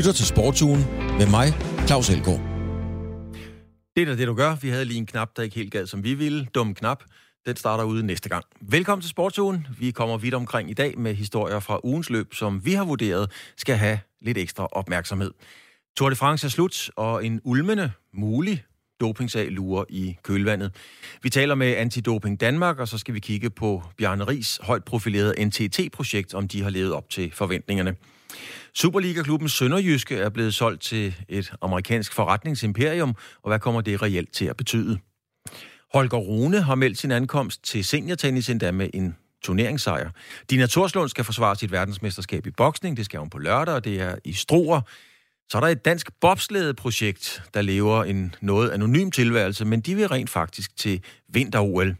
[0.00, 0.84] lytter til Sportsugen
[1.18, 1.46] med mig,
[1.86, 2.40] Claus Elgaard.
[3.96, 4.54] Det er da det, du gør.
[4.54, 6.46] Vi havde lige en knap, der ikke helt gad, som vi ville.
[6.54, 7.04] Dum knap.
[7.46, 8.44] Den starter ude næste gang.
[8.60, 9.66] Velkommen til Sportsugen.
[9.78, 13.30] Vi kommer vidt omkring i dag med historier fra ugens løb, som vi har vurderet
[13.56, 15.30] skal have lidt ekstra opmærksomhed.
[15.96, 18.64] Tour de France er slut, og en ulmende, mulig
[19.00, 20.74] dopingsag lurer i kølvandet.
[21.22, 25.44] Vi taler med Antidoping Danmark, og så skal vi kigge på Bjarne Ries højt profilerede
[25.44, 27.96] NTT-projekt, om de har levet op til forventningerne.
[28.74, 34.44] Superliga-klubben Sønderjyske er blevet solgt til et amerikansk forretningsimperium, og hvad kommer det reelt til
[34.44, 34.98] at betyde?
[35.92, 40.10] Holger Rune har meldt sin ankomst til seniortennis endda med en turneringssejr.
[40.50, 42.96] Dina Torslund skal forsvare sit verdensmesterskab i boksning.
[42.96, 44.80] Det skal hun på lørdag, og det er i Struer.
[45.50, 50.08] Så er der et dansk bobslædeprojekt, der lever en noget anonym tilværelse, men de vil
[50.08, 51.96] rent faktisk til vinter-OL.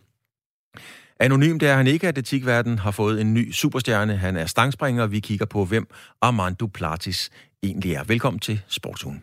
[1.20, 4.16] Anonym det er han ikke, at atletikverden har fået en ny superstjerne.
[4.16, 5.86] Han er stangspringer, og vi kigger på, hvem
[6.22, 7.30] Armando Platis
[7.62, 8.04] egentlig er.
[8.04, 9.22] Velkommen til Sportsugen.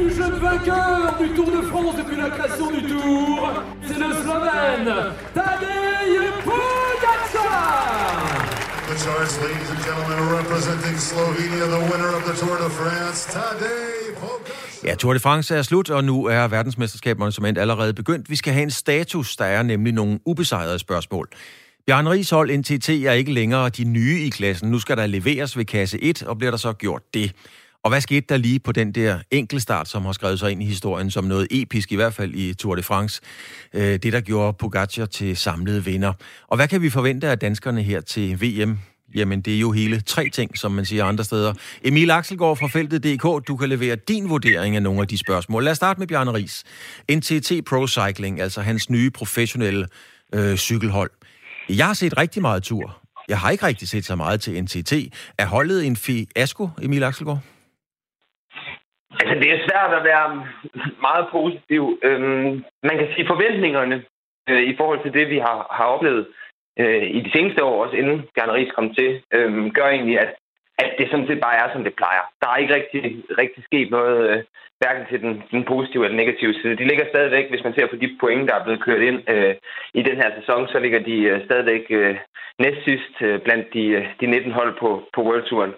[0.00, 3.62] Plus jeune vainqueur du Tour de France depuis la création du Tour.
[3.86, 4.90] C'est le Slovène
[9.30, 14.84] is, ladies and gentlemen, representing Slovenia, the winner of the Tour de France, Tadej Pogacar.
[14.84, 18.30] Ja, Tour de France er slut, og nu er verdensmesterskaberne som endt allerede begyndt.
[18.30, 21.28] Vi skal have en status, der er nemlig nogle ubesejrede spørgsmål.
[21.86, 24.70] Bjarne Ries hold NTT er ikke længere de nye i klassen.
[24.70, 27.32] Nu skal der leveres ved kasse 1, og bliver der så gjort det.
[27.84, 30.66] Og hvad skete der lige på den der enkeltstart, som har skrevet sig ind i
[30.66, 33.20] historien som noget episk, i hvert fald i Tour de France?
[33.74, 36.12] Øh, det, der gjorde Pogacar til samlede vinder.
[36.48, 38.78] Og hvad kan vi forvente af danskerne her til VM?
[39.14, 41.52] Jamen, det er jo hele tre ting, som man siger andre steder.
[41.84, 45.64] Emil Axelgaard fra Feltet.dk, du kan levere din vurdering af nogle af de spørgsmål.
[45.64, 46.64] Lad os starte med Bjarne Ries.
[47.12, 49.86] NTT Pro Cycling, altså hans nye professionelle
[50.34, 51.10] øh, cykelhold.
[51.68, 53.00] Jeg har set rigtig meget tur.
[53.28, 54.92] Jeg har ikke rigtig set så meget til NTT.
[55.38, 57.42] Er holdet en fiasko, Emil Axelgaard?
[59.20, 60.26] Altså, det er svært at være
[61.08, 61.82] meget positiv.
[62.08, 63.96] Øhm, man kan sige, forventningerne
[64.48, 66.26] øh, i forhold til det, vi har, har oplevet
[66.80, 70.30] øh, i de seneste år, også inden Bjarne Ries kom til, øh, gør egentlig, at,
[70.78, 72.24] at det sådan set bare er, som det plejer.
[72.40, 73.00] Der er ikke rigtig,
[73.42, 74.42] rigtig sket noget, øh,
[74.80, 76.78] hverken til den, den positive eller negative side.
[76.80, 79.54] De ligger stadigvæk, hvis man ser på de point, der er blevet kørt ind øh,
[79.94, 82.16] i den her sæson, så ligger de øh, stadigvæk øh,
[82.58, 85.74] næstsidst øh, blandt de, øh, de 19 hold på, på World Touren.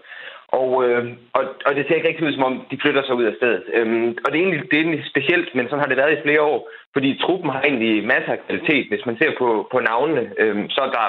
[0.60, 3.24] Og, øh, og, og det ser ikke rigtig ud, som om de flytter sig ud
[3.24, 3.64] af stedet.
[3.76, 6.22] Øhm, og det er, egentlig, det er egentlig specielt, men sådan har det været i
[6.22, 8.88] flere år, fordi truppen har egentlig masser af kvalitet.
[8.88, 11.08] Hvis man ser på, på navnene, øhm, så er der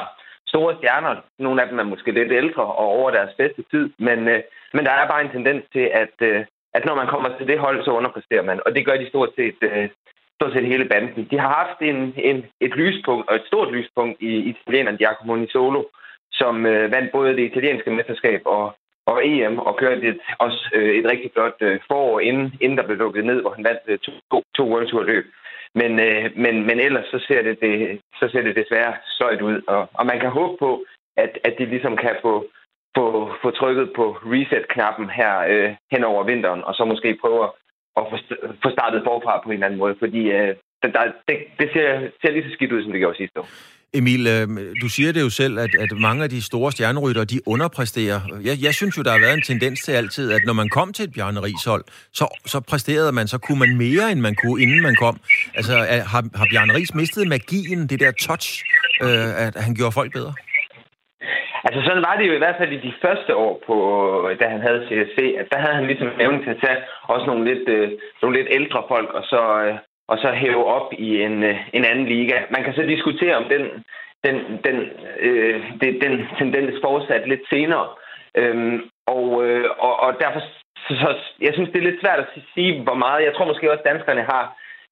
[0.54, 1.16] store stjerner.
[1.40, 4.42] Nogle af dem er måske lidt ældre og over deres bedste tid, men, øh,
[4.74, 7.60] men der er bare en tendens til, at, øh, at når man kommer til det
[7.60, 8.60] hold, så underpresterer man.
[8.66, 9.90] Og det gør de stort set, øh,
[10.38, 11.28] stort set hele banden.
[11.32, 15.84] De har haft en, en, et lyspunkt, og et stort lyspunkt i italieneren Giacomo Nisolo,
[16.32, 20.96] som øh, vandt både det italienske mesterskab og og EM, og kørte et, også øh,
[20.96, 24.00] et rigtig flot øh, forår, inden, inden der blev lukket ned, hvor han vandt øh,
[24.00, 24.12] to,
[24.56, 25.26] to World Tour løb.
[25.76, 29.62] Men, øh, men, men ellers så ser, det, det, så ser det desværre søjt ud,
[29.68, 30.86] og, og man kan håbe på,
[31.18, 32.46] at, at de ligesom kan få,
[32.98, 37.44] få, få trykket på reset-knappen her øh, hen over vinteren, og så måske prøve
[37.98, 38.18] at få,
[38.64, 42.32] få startet forfra på en eller anden måde, fordi øh, der, det, det ser, ser
[42.32, 43.50] lige så skidt ud, som det gjorde sidste år.
[44.00, 44.48] Emil, øh,
[44.82, 48.20] du siger det jo selv, at, at mange af de store stjernerytter, de underpræsterer.
[48.50, 50.94] Jeg, jeg synes jo, der har været en tendens til altid, at når man kom
[50.94, 51.84] til et Bjarne hold,
[52.20, 55.16] så, så præsterede man, så kunne man mere, end man kunne, inden man kom.
[55.60, 55.74] Altså,
[56.12, 58.48] har, har Bjarne Ries mistet magien, det der touch,
[59.06, 60.34] øh, at han gjorde folk bedre?
[61.68, 63.76] Altså sådan var det jo i hvert fald i de første år, på,
[64.40, 66.80] da han havde CSC, at der havde han ligesom evnen til at tage
[67.14, 67.88] også nogle lidt, øh,
[68.22, 69.76] nogle lidt ældre folk, og så, øh,
[70.08, 72.38] og så hæve op i en, øh, en anden liga.
[72.50, 73.64] Man kan så diskutere, om den,
[74.26, 74.78] den, den,
[75.20, 77.88] øh, det, den tendens fortsat lidt senere.
[78.38, 80.40] Øhm, og, øh, og, og derfor,
[80.88, 83.26] så, så, jeg synes, det er lidt svært at sige, hvor meget.
[83.26, 84.44] Jeg tror måske også, at danskerne har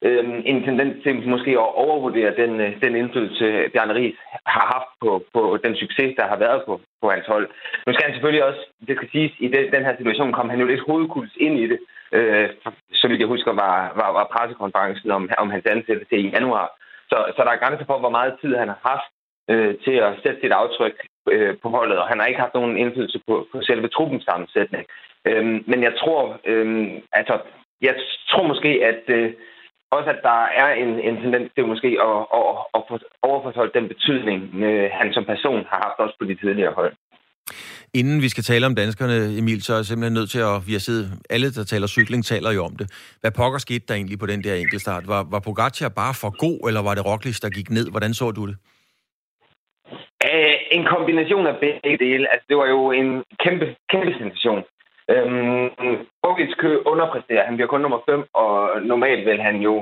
[0.02, 4.16] øh, en tendens til måske at overvurdere den, øh, den indflydelse, Bjarne Ries
[4.46, 7.50] har haft på, på den succes, der har været på, på hans hold.
[7.88, 10.60] Nu skal han selvfølgelig også, det skal siges, i den, den her situation kom han
[10.60, 11.80] jo lidt hovedkuls ind i det,
[12.12, 12.50] øh,
[12.94, 16.68] så vidt jeg husker, var, var, var pressekonferencen om, om hans ansættelse i januar.
[17.10, 19.10] Så, så der er grænser for, hvor meget tid han har haft
[19.52, 20.96] øh, til at sætte sit aftryk
[21.34, 24.86] øh, på holdet, og han har ikke haft nogen indflydelse på, på selve truppens sammensætning.
[25.28, 27.40] Øh, men jeg tror, øh, altså,
[27.82, 27.96] jeg
[28.30, 29.34] tror måske, at øh,
[29.92, 32.44] også at der er en, en tendens til måske at, at,
[32.76, 36.74] at, at overfortolke den betydning, øh, han som person har haft også på de tidligere
[36.74, 36.94] hold.
[37.94, 40.68] Inden vi skal tale om danskerne, Emil, så er jeg simpelthen nødt til at...
[40.68, 42.88] Vi har siddet, alle, der taler cykling, taler jo om det.
[43.22, 45.08] Hvad pokker skete der egentlig på den der enkeltstart?
[45.08, 47.86] Var, var Pogacar bare for god, eller var det Roglic, der gik ned?
[47.92, 48.56] Hvordan så du det?
[50.30, 52.26] Æh, en kombination af begge dele.
[52.32, 54.62] Altså, det var jo en kæmpe, kæmpe sensation.
[55.14, 55.68] Øhm,
[56.24, 57.46] Roglic kø underpræsterer.
[57.46, 58.54] Han bliver kun nummer 5, og
[58.92, 59.74] normalt vil han jo...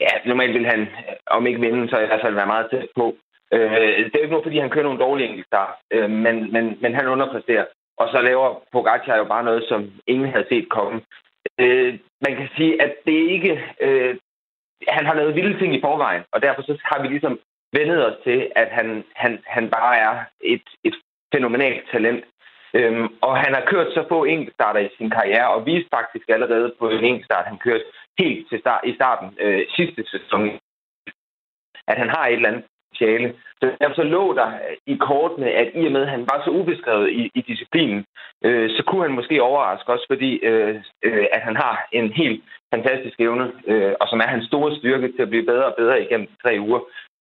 [0.00, 2.88] Ja, normalt vil han, øh, om ikke vinde, så i hvert fald være meget tæt
[2.96, 3.06] på.
[3.52, 6.94] Øh, det er ikke noget, fordi han kører nogle dårlige enkeltstart, øh, men, men, men
[6.94, 7.64] han underpresterer.
[7.96, 11.02] Og så laver Pogacar jo bare noget, som ingen havde set komme.
[11.60, 13.64] Øh, man kan sige, at det ikke...
[13.80, 14.16] Øh,
[14.88, 17.38] han har lavet vilde ting i forvejen, og derfor så har vi ligesom
[17.72, 20.94] vendet os til, at han, han, han bare er et, et
[21.34, 22.24] fænomenalt talent.
[22.74, 26.74] Øhm, og han har kørt så få enkeltstarter i sin karriere, og viste faktisk allerede
[26.78, 27.84] på en enkeltstart, han kørte
[28.18, 30.42] helt til start, i starten øh, sidste sæson,
[31.90, 32.64] at han har et eller andet
[32.96, 33.34] potentiale.
[33.60, 34.50] Så derfor så lå der
[34.86, 38.04] i kortene, at i og med, at han var så ubeskrevet i, i disciplinen,
[38.44, 42.42] øh, så kunne han måske overraske også, fordi øh, øh, at han har en helt
[42.74, 46.02] fantastisk evne, øh, og som er hans store styrke til at blive bedre og bedre
[46.02, 46.80] igennem tre uger.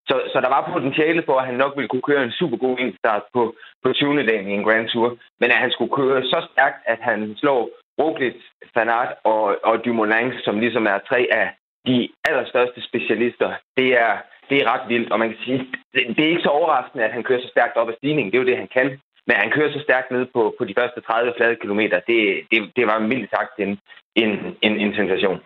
[0.09, 2.77] Så, så der var potentiale for, at han nok ville kunne køre en super god
[2.79, 4.23] indstart på, på 20.
[4.23, 5.17] dagen i en Grand Tour.
[5.39, 7.69] Men at han skulle køre så stærkt, at han slår
[7.99, 8.35] Roglic,
[8.73, 11.47] Fanart og, og Dumoulin, som ligesom er tre af
[11.87, 14.13] de allerstørste specialister, det er,
[14.49, 15.11] det er ret vildt.
[15.11, 15.59] Og man kan sige,
[15.93, 18.31] det, det er ikke så overraskende, at han kører så stærkt op ad stigningen.
[18.31, 18.87] Det er jo det, han kan.
[19.27, 21.97] Men han kører så stærkt ned på, på de første 30 flade kilometer.
[22.09, 22.19] Det,
[22.51, 23.71] det, det var mildt sagt en,
[24.15, 24.31] en,
[24.61, 25.39] en, en sensation.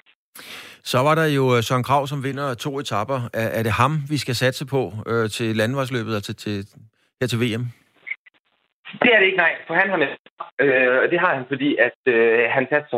[0.84, 3.20] Så var der jo øh, Søren Krav, som vinder to etapper.
[3.34, 6.66] Er, er det ham, vi skal satse på øh, til landvejsløbet, til altså til,
[7.22, 7.64] her til VM?
[8.92, 9.56] Det er det ikke, nej.
[9.68, 10.08] For han har med.
[10.60, 12.98] Øh, det har han, fordi at øh, han satser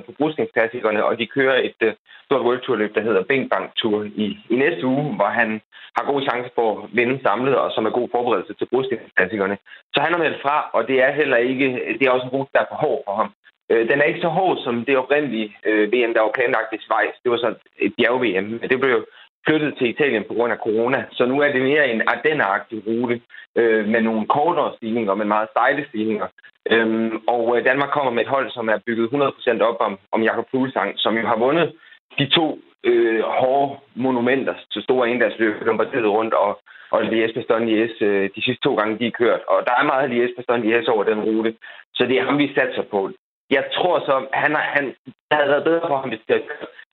[0.00, 1.92] 100% på brugskningsklassikerne, og de kører et øh,
[2.24, 5.60] stort World Tour løb, der hedder Bing Bang Tour i, i næste uge, hvor han
[5.96, 9.56] har god chance for at vinde samlet, og som er god forberedelse til brugskningsklassikerne.
[9.94, 11.66] Så han har meldt fra, og det er heller ikke,
[11.98, 13.30] det er også en rute, der er for hård for ham.
[13.70, 16.78] Øh, den er ikke så hård som det oprindelige øh, VM, der var planlagt i
[16.84, 17.14] Schweiz.
[17.22, 19.06] Det var så et bjerg-VM, men det blev
[19.46, 21.04] flyttet til Italien på grund af corona.
[21.12, 23.20] Så nu er det mere en Ardenneragtig rute
[23.56, 26.28] øh, med nogle kortere stigninger, men meget stejle stigninger.
[26.72, 30.22] Øhm, og øh, Danmark kommer med et hold, som er bygget 100% op om, om
[30.22, 31.72] Jakob Fuglsang, som jo har vundet
[32.18, 36.60] de to øh, hårde monumenter til store endagsløb, Lombardiet rundt og,
[36.90, 39.40] og Lies Baston Lies øh, de sidste to gange, de er kørt.
[39.48, 41.54] Og der er meget Lies Baston Lies over den rute.
[41.94, 43.10] Så det er ham, vi satser på.
[43.50, 46.42] Jeg tror så, han, han det havde været bedre for ham, hvis det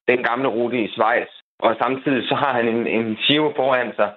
[0.08, 1.32] den gamle rute i Schweiz.
[1.60, 4.12] Og samtidig så har han en, en Giro foran sig,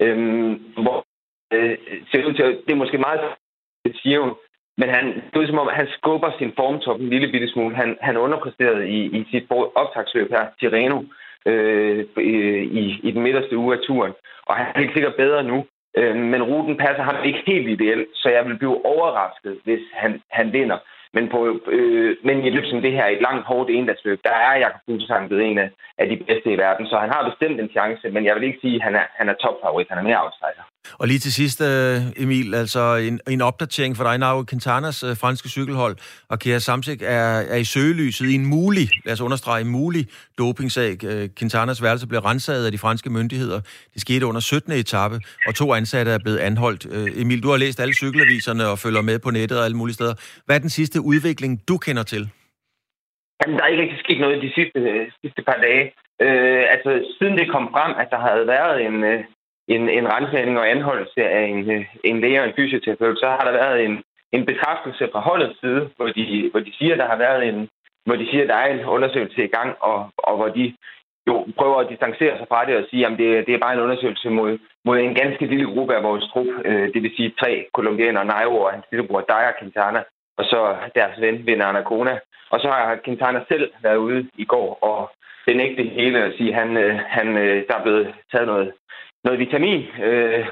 [0.00, 0.52] øhm,
[0.82, 1.04] hvor
[1.52, 1.78] øh,
[2.10, 3.20] ser ud til, det er måske meget
[4.02, 4.28] Giro,
[4.78, 7.76] men han, det er som om, han skubber sin formtop en lille bitte smule.
[7.76, 11.02] Han, han underpræsterede i, i sit optagsløb her, Tireno,
[11.46, 14.12] øh, i, i den midterste uge af turen.
[14.46, 15.66] Og han er helt sikkert bedre nu.
[15.96, 20.22] Øh, men ruten passer ham ikke helt ideelt, så jeg vil blive overrasket, hvis han,
[20.30, 20.78] han vinder.
[21.16, 21.38] Men, på,
[21.76, 25.28] øh, men i løbet som det her, et langt, hårdt endagsløb, der er Jakob Fuglsang
[25.28, 26.86] blevet en af, af de bedste i verden.
[26.86, 29.28] Så han har bestemt en chance, men jeg vil ikke sige, at han er, han
[29.28, 29.88] er topfavorit.
[29.90, 30.64] Han er mere outsider.
[30.98, 34.18] Og lige til sidst, øh, Emil, altså en, en opdatering for dig.
[34.18, 35.96] Nau Quintanas øh, franske cykelhold
[36.28, 40.06] og Kea Samsik er, er i søgelyset i en mulig, lad os understrege, en mulig
[40.38, 41.04] dopingsag.
[41.04, 43.60] Øh, Quintanas værelse blev renset af de franske myndigheder.
[43.94, 44.72] Det skete under 17.
[44.72, 46.86] etape, og to ansatte er blevet anholdt.
[47.20, 50.14] Emil, du har læst alle cykelaviserne og følger med på nettet og alle mulige steder.
[50.46, 52.30] Hvad er den sidste udvikling, du kender til?
[53.40, 54.80] Jamen, der er ikke rigtig sket noget de sidste,
[55.22, 55.84] sidste par dage.
[56.24, 58.96] Øh, altså, siden det kom frem, at der havde været en,
[59.68, 63.44] en, en rensning og anholdelse af en, øh, en læge og en fysioterapeut, så har
[63.44, 64.02] der været en,
[64.32, 67.68] en bekræftelse fra holdets side, hvor de, hvor de siger, der har været en,
[68.06, 70.74] hvor de siger, der er en undersøgelse i gang, og, og hvor de
[71.28, 73.80] jo prøver at distancere sig fra det og sige, at det, det er bare en
[73.80, 77.66] undersøgelse mod, mod en ganske lille gruppe af vores trup, øh, det vil sige tre
[77.74, 80.02] kolumbianer, Nairo og hans lillebror Daya Quintana,
[80.38, 82.18] og så deres ven, Vinder Anacona.
[82.50, 85.10] Og så har Quintana selv været ude i går og
[85.46, 88.72] benægte hele og sige, at han, øh, han, øh, der er blevet taget noget
[89.26, 90.42] noget vitamin øh,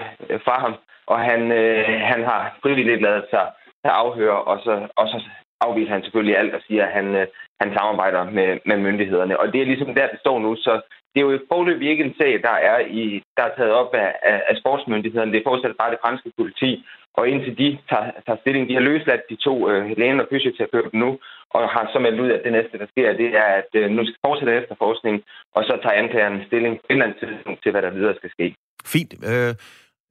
[0.47, 0.75] fra ham,
[1.13, 3.45] og han, øh, han har frivilligt lavet sig
[3.85, 5.19] afhøre, og så, og så
[5.61, 7.27] afviser han selvfølgelig alt og siger, at han, øh,
[7.61, 9.41] han samarbejder med, med myndighederne.
[9.41, 10.57] Og det er ligesom der, det står nu.
[10.57, 10.73] Så
[11.15, 14.11] det er jo forløbig ikke en sag, der er, i, der er taget op af,
[14.23, 15.33] af, af sportsmyndighederne.
[15.33, 16.71] Det er fortsat bare det franske politi.
[17.19, 21.01] Og indtil de tager, tager stilling, de har løsladt de to øh, lægen og fysioterapeuten
[21.01, 21.19] nu,
[21.51, 24.05] og har så meldt ud, at det næste, der sker, det er, at øh, nu
[24.05, 25.23] skal fortsætte efterforskningen,
[25.55, 28.31] og så tager anklageren stilling på et eller andet tidspunkt til, hvad der videre skal
[28.31, 28.55] ske.
[28.87, 29.15] Fint.
[29.25, 29.55] Øh,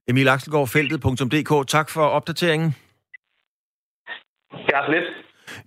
[0.08, 1.68] Emil Axelgaard, feltet.dk.
[1.68, 2.74] Tak for opdateringen.
[4.52, 5.04] Ja, lidt.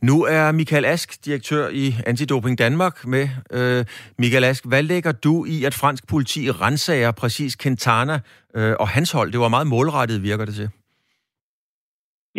[0.01, 3.29] Nu er Michael Ask, direktør i Antidoping Danmark, med.
[3.51, 3.85] Øh,
[4.19, 8.19] Michael Ask, hvad lægger du i, at fransk politi rensager præcis Quintana
[8.55, 9.31] øh, og hans hold?
[9.31, 10.69] Det var meget målrettet, virker det til.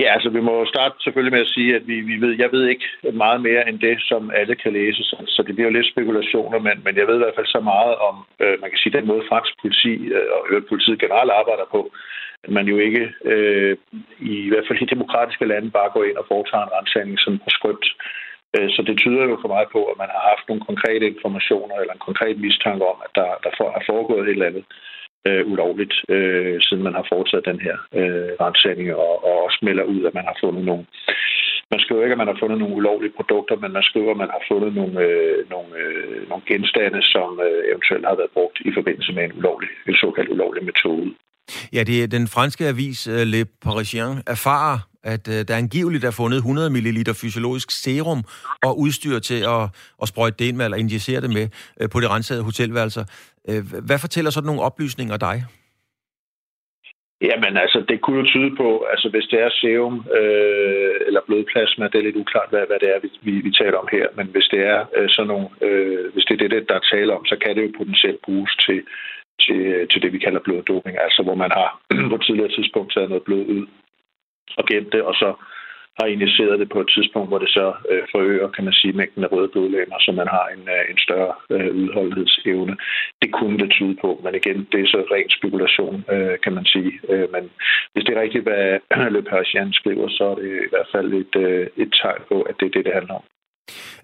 [0.01, 2.65] Ja, altså vi må starte selvfølgelig med at sige, at vi, vi ved, jeg ved
[2.69, 5.93] ikke meget mere end det, som alle kan læse, så, så det bliver jo lidt
[5.93, 8.97] spekulationer, men, men jeg ved i hvert fald så meget om, øh, man kan sige,
[8.99, 11.81] den måde fransk politi øh, og politiet generelt arbejder på,
[12.45, 13.77] at man jo ikke, øh,
[14.19, 17.51] i hvert fald i demokratiske lande, bare går ind og foretager en rensagning som på
[17.57, 17.87] skrybt.
[18.57, 21.77] Øh, så det tyder jo for mig på, at man har haft nogle konkrete informationer
[21.77, 24.65] eller en konkret mistanke om, at der, der er foregået et eller andet
[25.29, 29.85] øh, ulovligt, øh, siden man har foretaget den her øh, rensagning, og, og også melder
[29.85, 30.85] ud, at man har fundet nogle...
[31.71, 34.35] Man skriver ikke, at man har fundet nogle ulovlige produkter, men man skriver, at man
[34.37, 38.71] har fundet nogle, øh, nogle, øh, nogle genstande, som øh, eventuelt har været brugt i
[38.79, 41.11] forbindelse med en, ulovlig, en såkaldt ulovlig metode.
[41.73, 46.11] Ja, det er den franske avis øh, Le Parisien erfarer, at øh, der angiveligt er
[46.11, 48.25] fundet 100 ml fysiologisk serum
[48.63, 49.63] og udstyr til at,
[50.03, 51.49] at sprøjte det ind med, eller injicere det med
[51.81, 53.05] øh, på det rensede hotelværelser.
[53.87, 55.45] Hvad fortæller sådan nogle oplysninger dig?
[57.21, 61.85] Jamen altså, det kunne jo tyde på, altså hvis det er serum øh, eller blodplasma,
[61.85, 64.27] det er lidt uklart, hvad, hvad det er, vi, vi, vi taler om her, men
[64.27, 67.25] hvis det er øh, sådan nogle, øh, hvis det er det, der er tale om,
[67.27, 68.81] så kan det jo potentielt bruges til,
[69.49, 71.69] til, til det, vi kalder bloddoping, altså hvor man har
[72.11, 73.67] på et tidligere tidspunkt taget noget blod ud
[74.57, 75.29] og gemt det, og så
[75.99, 79.25] har injiceret det på et tidspunkt, hvor det så øh, forøger, kan man sige, mængden
[79.25, 82.77] af røde blodlegemer, så man har en, øh, en større øh, udholdenhedsevne.
[83.23, 86.65] Det kunne det tyde på, men igen, det er så ren spekulation, øh, kan man
[86.65, 86.93] sige.
[87.09, 87.51] Øh, men
[87.93, 88.65] hvis det er rigtigt, hvad
[89.15, 92.55] Le Parisien skriver, så er det i hvert fald et, øh, et tegn på, at
[92.61, 93.25] det er det, det handler om.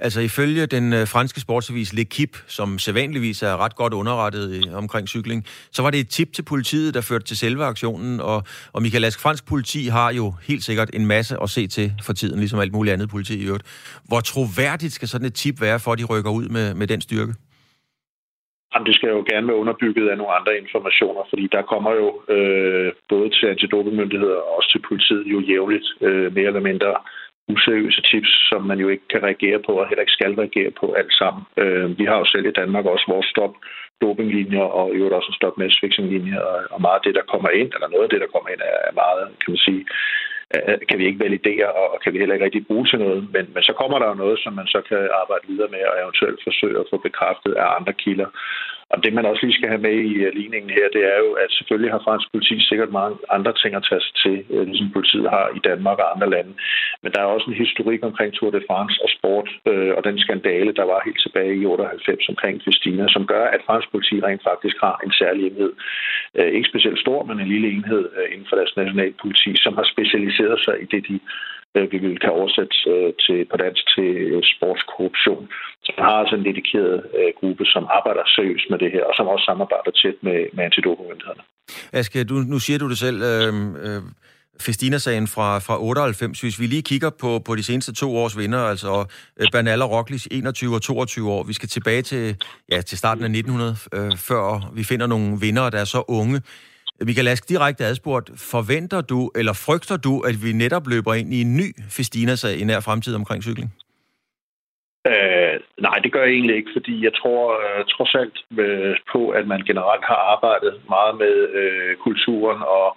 [0.01, 5.09] Altså ifølge den øh, franske sportsavis L'Equipe, som sædvanligvis er ret godt underrettet i, omkring
[5.09, 8.43] cykling, så var det et tip til politiet, der førte til selve aktionen, og,
[8.73, 12.13] og Michael Ask, fransk politi har jo helt sikkert en masse at se til for
[12.13, 13.65] tiden, ligesom alt muligt andet politi i øvrigt.
[14.09, 17.01] Hvor troværdigt skal sådan et tip være, for at de rykker ud med, med den
[17.01, 17.35] styrke?
[18.75, 22.09] Jamen, det skal jo gerne være underbygget af nogle andre informationer, fordi der kommer jo
[22.35, 26.93] øh, både til antidopingmyndigheder og også til politiet jo jævnligt øh, mere eller mindre
[27.49, 30.87] useriøse tips, som man jo ikke kan reagere på, og heller ikke skal reagere på
[30.93, 31.43] alt sammen.
[31.63, 33.55] Øh, vi har jo selv i Danmark også vores stop
[34.03, 36.39] dopinglinjer, og i øvrigt også en stop matchfixinglinje,
[36.75, 38.93] og meget af det, der kommer ind, eller noget af det, der kommer ind, er
[39.03, 39.83] meget, kan man sige,
[40.89, 43.21] kan vi ikke validere, og kan vi heller ikke rigtig bruge til noget.
[43.35, 45.95] Men, men så kommer der jo noget, som man så kan arbejde videre med, og
[46.03, 48.29] eventuelt forsøge at få bekræftet af andre kilder.
[48.93, 51.31] Og det, man også lige skal have med i øh, ligningen her, det er jo,
[51.43, 54.91] at selvfølgelig har fransk politi sikkert mange andre ting at tage sig til, øh, ligesom
[54.97, 56.53] politiet har i Danmark og andre lande.
[57.03, 60.19] Men der er også en historik omkring Tour de France og sport, øh, og den
[60.19, 64.43] skandale, der var helt tilbage i 98 omkring Christina, som gør, at fransk politi rent
[64.51, 65.73] faktisk har en særlig enhed.
[66.39, 70.59] Øh, ikke specielt stor, men en lille enhed inden for deres nationalpoliti, som har specialiseret
[70.65, 71.21] sig i det, de
[71.77, 75.45] Øh, vi vil kan oversætte øh, til, på dansk til øh, sportskorruption.
[75.85, 76.97] Så man har altså en dedikeret
[77.41, 81.45] gruppe, som arbejder seriøst med det her, og som også samarbejder tæt med, med antidopingmyndighederne.
[81.93, 83.53] Aske, du, nu siger du det selv, øh,
[83.87, 84.03] øh,
[84.61, 86.41] Festina-sagen fra, fra 98.
[86.41, 89.91] Hvis vi lige kigger på, på de seneste to års vinder, altså øh, Bernal og
[89.91, 92.37] Roglic 21 og 22 år, vi skal tilbage til,
[92.73, 96.41] ja, til starten af 1900, øh, før vi finder nogle vinder, der er så unge.
[97.01, 101.41] Michael Ask, direkte adspurgt, forventer du, eller frygter du, at vi netop løber ind i
[101.41, 103.71] en ny Festina-sag i nær fremtid omkring cykling?
[105.07, 109.21] Øh, nej, det gør jeg egentlig ikke, fordi jeg tror øh, trods alt øh, på,
[109.29, 112.97] at man generelt har arbejdet meget med øh, kulturen og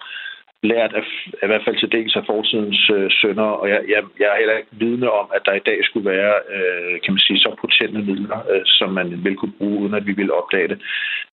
[0.72, 1.06] lært af,
[1.44, 4.58] i hvert fald til dels af fortidens øh, sønder, og jeg, jeg, jeg er heller
[4.58, 8.00] ikke vidne om, at der i dag skulle være, øh, kan man sige, så potente
[8.10, 10.80] midler, øh, som man ville kunne bruge, uden at vi vil opdage det.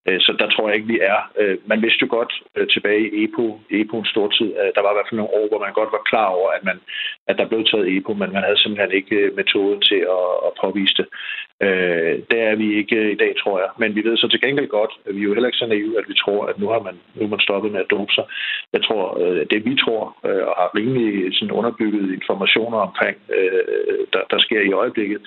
[0.06, 1.18] Øh, så der tror jeg ikke, vi er.
[1.40, 3.46] Øh, man vidste jo godt øh, tilbage i EPO,
[3.80, 6.28] EPO'ens stortid, øh, der var i hvert fald nogle år, hvor man godt var klar
[6.38, 6.78] over, at, man,
[7.28, 10.52] at der blev taget EPO, men man havde simpelthen ikke øh, metoden til at, at
[10.62, 11.06] påvise det.
[11.64, 13.70] Øh, der er vi ikke øh, i dag, tror jeg.
[13.78, 15.98] Men vi ved så til gengæld godt, at vi er jo heller ikke så naive,
[15.98, 18.24] at vi tror, at nu har man, nu er man stoppet med at dope sig.
[18.72, 23.98] Jeg tror, øh, det vi tror, øh, og har rimelig sådan underbygget informationer omkring, øh,
[24.12, 25.20] der, der sker i øjeblikket,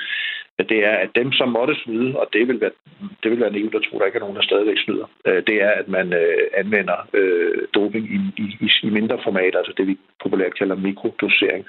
[0.60, 2.76] at det er, at dem, som måtte snyde, og det vil være,
[3.24, 5.56] det vil være naivt at tro, der ikke er nogen, der stadigvæk snyder, øh, det
[5.64, 9.98] er, at man øh, anvender øh, doping i, i, i mindre format, altså det vi
[10.24, 11.66] populært kalder mikrodosering,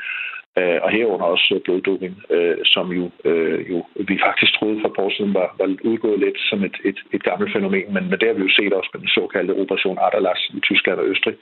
[0.59, 3.78] øh, og herunder også øh, bloddoping, øh, som jo, øh, jo
[4.09, 7.52] vi faktisk troede for et siden var, var udgået lidt som et, et, et gammelt
[7.52, 10.61] fænomen, men, men det har vi jo set også med den såkaldte Operation Adalas i
[10.61, 11.37] Tyskland og Østrig,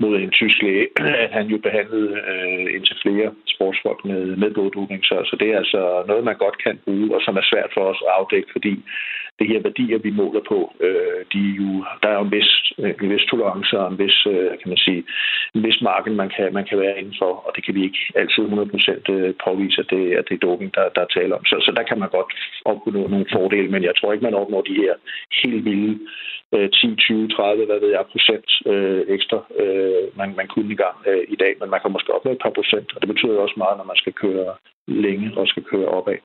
[0.00, 0.86] mod en tysk læge,
[1.24, 5.04] at han jo behandlede øh, indtil flere sportsfolk med, med bloddoping.
[5.04, 7.84] Så, så det er altså noget, man godt kan bruge, og som er svært for
[7.90, 8.74] os at afdække, fordi
[9.38, 11.70] det her værdier, vi måler på, øh, de er jo,
[12.02, 14.76] der er jo en vis, øh, en vis tolerance og en vis, øh, kan man
[14.86, 15.04] sige,
[15.54, 18.42] en vis marken, man kan, man kan være indenfor, og det kan vi ikke altid
[18.44, 21.44] 100% øh, påvise, at det, at det er doping, der, der er tale om.
[21.44, 22.30] Så, så der kan man godt
[22.64, 24.94] opnå nogle fordele, men jeg tror ikke, man opnår de her
[25.42, 25.98] helt vilde
[26.54, 30.96] 10, 20, 30, hvad ved jeg, procent øh, ekstra, øh, man, man kunne i gang
[31.06, 33.54] øh, i dag, men man kan måske opnå et par procent, og det betyder også
[33.56, 34.54] meget, når man skal køre
[34.86, 36.18] længe og skal køre opad.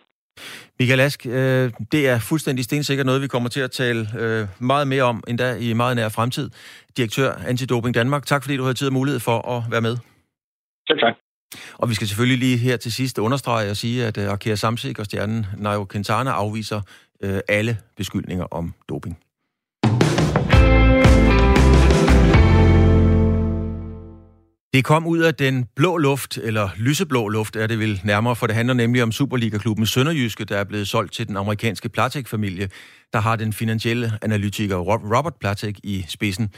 [0.80, 4.88] Michael Ask, øh, det er fuldstændig stensikkert noget, vi kommer til at tale øh, meget
[4.88, 6.50] mere om, endda i meget nær fremtid.
[6.98, 9.98] Direktør Antidoping Danmark, tak fordi du har tid og mulighed for at være med.
[10.88, 11.14] Selv tak.
[11.74, 15.00] Og vi skal selvfølgelig lige her til sidst understrege og sige, at øh, Arkea Samsik
[15.00, 16.82] og stjernen Nairo Quintana afviser
[17.24, 19.18] øh, alle beskyldninger om doping.
[24.74, 28.48] Det kom ud af den blå luft, eller lyseblå luft er det vel nærmere, for
[28.48, 32.70] det handler nemlig om Superliga-klubben Sønderjyske, der er blevet solgt til den amerikanske Platek-familie,
[33.14, 36.50] der har den finansielle analytiker Robert Platek i spidsen.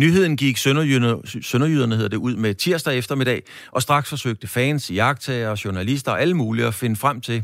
[0.00, 5.62] Nyheden gik Sønderjyderne, Sønderjyderne hedder det, ud med tirsdag eftermiddag, og straks forsøgte fans, jagttager,
[5.64, 7.42] journalister og alle mulige at finde frem til,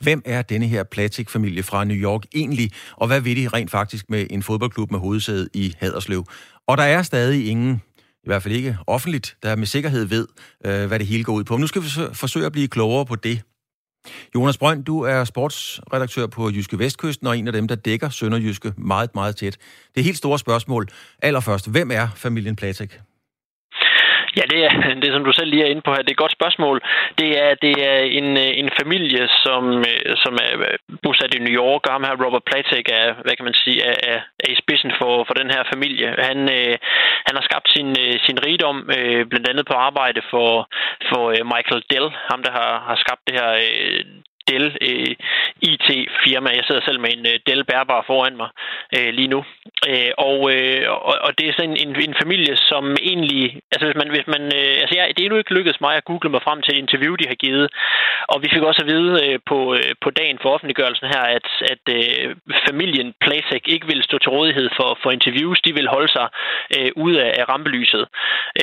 [0.00, 4.10] Hvem er denne her Platik-familie fra New York egentlig, og hvad vil de rent faktisk
[4.10, 6.24] med en fodboldklub med hovedsæde i Haderslev?
[6.66, 7.82] Og der er stadig ingen
[8.26, 10.26] i hvert fald ikke offentligt, der med sikkerhed ved,
[10.64, 11.54] øh, hvad det hele går ud på.
[11.54, 13.42] Men nu skal vi forsøge at blive klogere på det.
[14.34, 18.72] Jonas Brønd, du er sportsredaktør på Jyske Vestkysten, og en af dem, der dækker Sønderjyske
[18.78, 19.56] meget, meget tæt.
[19.94, 20.88] Det er helt store spørgsmål.
[21.22, 23.00] Allerførst, hvem er familien Platik?
[24.38, 24.70] Ja, det er
[25.02, 26.02] det, som du selv lige er inde på her.
[26.02, 26.76] Det er et godt spørgsmål.
[27.18, 31.44] Det er, det er en, øh, en familie, som, øh, som er øh, bosat i
[31.46, 34.50] New York, og ham her, Robert Platek, er, hvad kan man sige, er, er, er
[34.54, 36.08] i spidsen for, for den her familie.
[36.28, 36.74] Han, øh,
[37.26, 37.88] han har skabt sin,
[38.26, 40.68] sin rigdom, øh, blandt andet på arbejde for,
[41.10, 41.24] for
[41.54, 44.04] Michael Dell, ham der har, har skabt det her øh,
[44.48, 45.12] Dell øh,
[45.70, 46.48] IT-firma.
[46.58, 48.50] Jeg sidder selv med en øh, Dell bærbar foran mig
[48.96, 49.40] øh, lige nu.
[49.90, 53.44] Øh, og, øh, og, og det er sådan en, en familie, som egentlig...
[53.72, 54.08] Altså, hvis man...
[54.16, 56.62] Hvis man øh, altså, jeg, det er endnu ikke lykkedes mig at google mig frem
[56.62, 57.66] til et interview, de har givet.
[58.32, 61.48] Og vi fik også at vide øh, på, øh, på dagen for offentliggørelsen her, at,
[61.72, 62.36] at øh,
[62.68, 65.58] familien Plasek ikke vil stå til rådighed for, for interviews.
[65.66, 66.26] De vil holde sig
[66.76, 68.04] øh, ude af, af rampelyset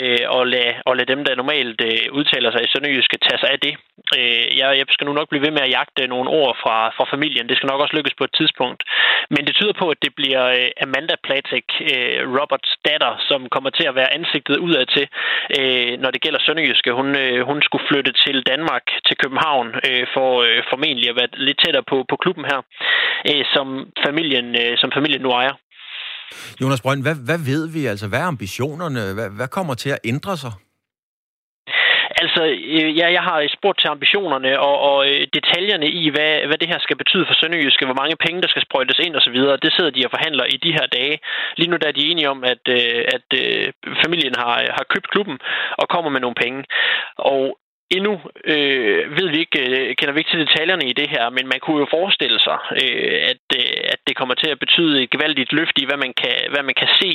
[0.01, 3.49] øh, og, lade, og lade dem, der normalt øh, udtaler sig i Sønderjyske, tage sig
[3.49, 3.73] af det.
[4.17, 7.05] Øh, jeg, jeg skal nu nok blive ved med at jagte nogle ord fra, fra
[7.13, 7.49] familien.
[7.49, 8.81] Det skal nok også lykkes på et tidspunkt.
[9.33, 13.69] Men det tyder på, at det bliver øh, Amanda Platek, øh, Roberts datter, som kommer
[13.69, 15.05] til at være ansigtet udad til,
[15.59, 16.91] øh, når det gælder Sønderjyske.
[16.99, 21.29] Hun, øh, hun skulle flytte til Danmark, til København, øh, for øh, formentlig at være
[21.47, 22.59] lidt tættere på, på klubben her,
[23.55, 23.67] som
[24.05, 24.47] familien,
[24.81, 25.55] som familien nu ejer.
[26.61, 27.85] Jonas Brønd, hvad, hvad ved vi?
[27.85, 29.01] Altså, hvad er ambitionerne?
[29.17, 30.53] Hvad, hvad kommer til at ændre sig?
[32.23, 32.43] Altså,
[32.77, 36.71] øh, ja, jeg har spurgt til ambitionerne og, og øh, detaljerne i, hvad, hvad det
[36.71, 39.37] her skal betyde for Sønderjyske, hvor mange penge, der skal sprøjtes ind osv.
[39.65, 41.15] Det sidder de og forhandler i de her dage.
[41.57, 43.27] Lige nu der er de enige om, at, øh, at
[44.03, 45.37] familien har, har købt klubben
[45.81, 46.63] og kommer med nogle penge.
[47.17, 47.57] Og
[47.97, 48.13] Endnu
[48.53, 49.61] øh, ved vi ikke,
[49.97, 53.17] kender vi ikke til detaljerne i det her, men man kunne jo forestille sig, øh,
[53.31, 56.37] at, øh, at det kommer til at betyde et gevaldigt løft i, hvad man kan,
[56.53, 57.11] hvad man kan se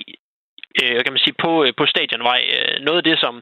[0.83, 2.41] øh, kan man sige, på, øh, på stadionvej.
[2.57, 3.35] Øh, noget af det, som,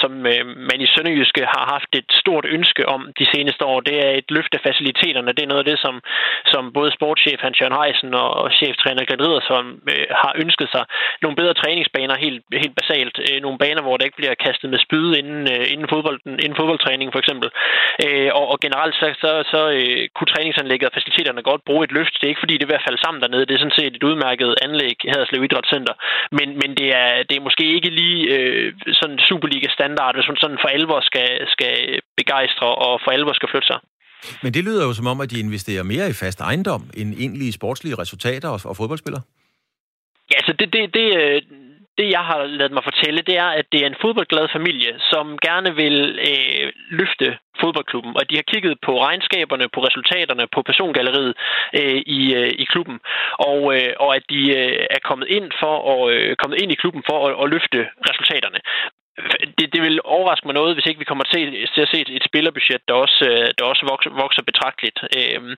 [0.00, 3.96] som øh, man i Sønderjyske har haft et stort ønske om de seneste år, det
[4.06, 5.32] er et løft af faciliteterne.
[5.36, 5.94] Det er noget af det, som,
[6.52, 10.84] som både sportschef Hans Jørgen Heisen og cheftræner Glenn Riddersholm øh, har ønsket sig.
[11.22, 13.16] Nogle bedre træningsbaner, helt, helt basalt.
[13.26, 16.56] Øh, nogle baner, hvor der ikke bliver kastet med spyd inden, øh, inden, fodbolden, inden
[16.60, 17.48] fodboldtræning, for eksempel.
[18.04, 21.92] Øh, og, og generelt så, så, så øh, kunne træningsanlægget og faciliteterne godt bruge et
[21.98, 22.14] løft.
[22.14, 23.46] Det er ikke fordi, det er ved at falde sammen dernede.
[23.46, 25.94] Det er sådan set et udmærket anlæg, Haderslev Idrætscenter.
[26.38, 30.58] Men, men det er, det er måske ikke lige øh, sådan Superliga-standard, hvis man sådan
[30.62, 31.74] for alvor skal, skal
[32.20, 33.80] begejstre og for alvor skal flytte sig.
[34.42, 37.52] Men det lyder jo som om, at de investerer mere i fast ejendom end egentlige
[37.52, 39.22] sportslige resultater og, og fodboldspillere.
[40.32, 41.42] Ja, så det, det, det, øh,
[41.98, 45.38] det, jeg har lavet mig fortælle, det er, at det er en fodboldglad familie, som
[45.38, 45.96] gerne vil
[46.30, 51.34] øh, løfte fodboldklubben, og de har kigget på regnskaberne, på resultaterne, på persongalleriet
[51.78, 52.98] øh, i, øh, i klubben,
[53.50, 56.80] og, øh, og at de øh, er kommet ind for at øh, kommet ind i
[56.82, 58.58] klubben for at, at løfte resultaterne
[59.58, 62.10] det, det vil overraske mig noget, hvis ikke vi kommer til, til at se et,
[62.18, 64.98] et spillerbudget, der også, øh, der også vokser, vokser betragteligt.
[65.18, 65.54] Øhm,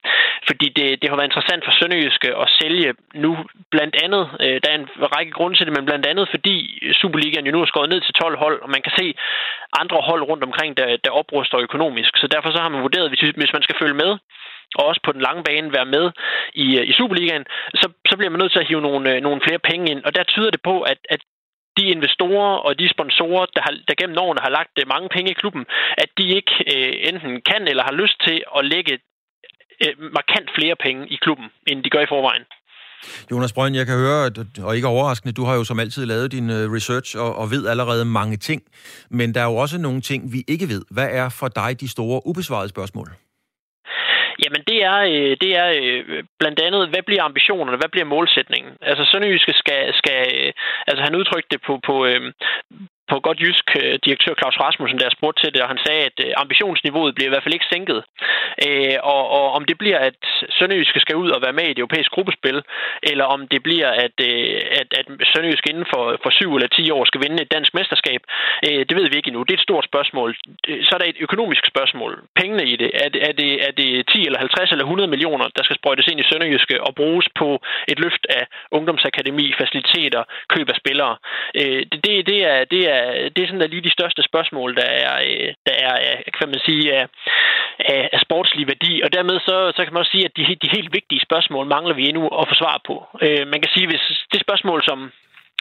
[0.48, 2.90] fordi det, det har været interessant for Sønderjyske at sælge
[3.24, 3.30] nu
[3.74, 6.54] blandt andet, øh, der er en række grunde til det, men blandt andet fordi
[7.00, 9.06] Superligaen jo nu er skåret ned til 12 hold, og man kan se
[9.82, 12.12] andre hold rundt omkring, der, der opruster økonomisk.
[12.16, 14.12] Så derfor så har man vurderet, hvis, hvis man skal følge med,
[14.78, 16.04] og også på den lange bane være med
[16.54, 17.44] i, øh, i Superligaen,
[17.80, 20.00] så, så bliver man nødt til at hive nogle, øh, nogle flere penge ind.
[20.04, 21.20] Og der tyder det på, at, at
[21.78, 25.30] de investorer og de sponsorer, der, har, der gennem årene har lagt øh, mange penge
[25.30, 25.64] i klubben,
[26.02, 28.92] at de ikke øh, enten kan eller har lyst til at lægge
[29.84, 32.46] øh, markant flere penge i klubben, end de gør i forvejen.
[33.30, 34.30] Jonas Brøn, jeg kan høre,
[34.66, 37.66] og ikke overraskende, du har jo som altid lavet din øh, research og, og ved
[37.66, 38.62] allerede mange ting.
[39.10, 40.82] Men der er jo også nogle ting, vi ikke ved.
[40.90, 43.08] Hvad er for dig de store ubesvarede spørgsmål?
[44.42, 48.72] Jamen det er, øh, det er øh, blandt andet, hvad bliver ambitionerne, hvad bliver målsætningen?
[48.80, 50.52] Altså Sønderjyske skal, skal øh,
[50.86, 52.06] altså han udtrykte det på, på,
[53.10, 56.16] på godt jysk øh, direktør Claus Rasmussen, der spurgte til det, og han sagde, at
[56.26, 58.00] øh, ambitionsniveauet bliver i hvert fald ikke sænket.
[58.66, 60.20] Øh, og, og om det bliver, at
[60.56, 62.58] Sønderjyske skal ud og være med i et europæisk gruppespil,
[63.10, 66.84] eller om det bliver, at, øh, at, at Sønderjyske inden for, for syv eller ti
[66.96, 68.20] år skal vinde et dansk mesterskab,
[68.66, 69.42] øh, det ved vi ikke endnu.
[69.42, 70.28] Det er et stort spørgsmål.
[70.86, 72.12] Så er der et økonomisk spørgsmål.
[72.40, 75.62] Pengene i det, er er det, er det 10 eller 50 eller 100 millioner, der
[75.64, 77.48] skal sprøjtes ind i Sønderjyske og bruges på
[77.88, 80.22] et løft af ungdomsakademi, faciliteter,
[80.54, 81.16] køb af spillere?
[81.60, 82.95] Øh, det, det, det, er, det, er,
[83.32, 86.48] det er sådan der lige de største spørgsmål, der er, øh, der er øh, kan
[86.48, 87.06] man sige, af,
[87.78, 88.92] af, af sportslig værdi.
[89.04, 91.94] Og dermed så, så kan man også sige, at de, de helt vigtige spørgsmål mangler
[91.94, 92.96] vi endnu at få svar på.
[93.22, 95.12] Øh, man kan sige, hvis det spørgsmål, som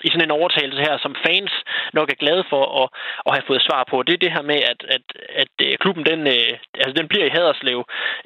[0.06, 1.54] i sådan en overtagelse her, som fans
[1.98, 2.88] nok er glade for at,
[3.28, 3.96] at have fået svar på.
[4.04, 5.06] Det er det her med, at, at,
[5.42, 6.52] at øh, klubben den, øh,
[6.84, 7.80] altså den bliver i Haderslev.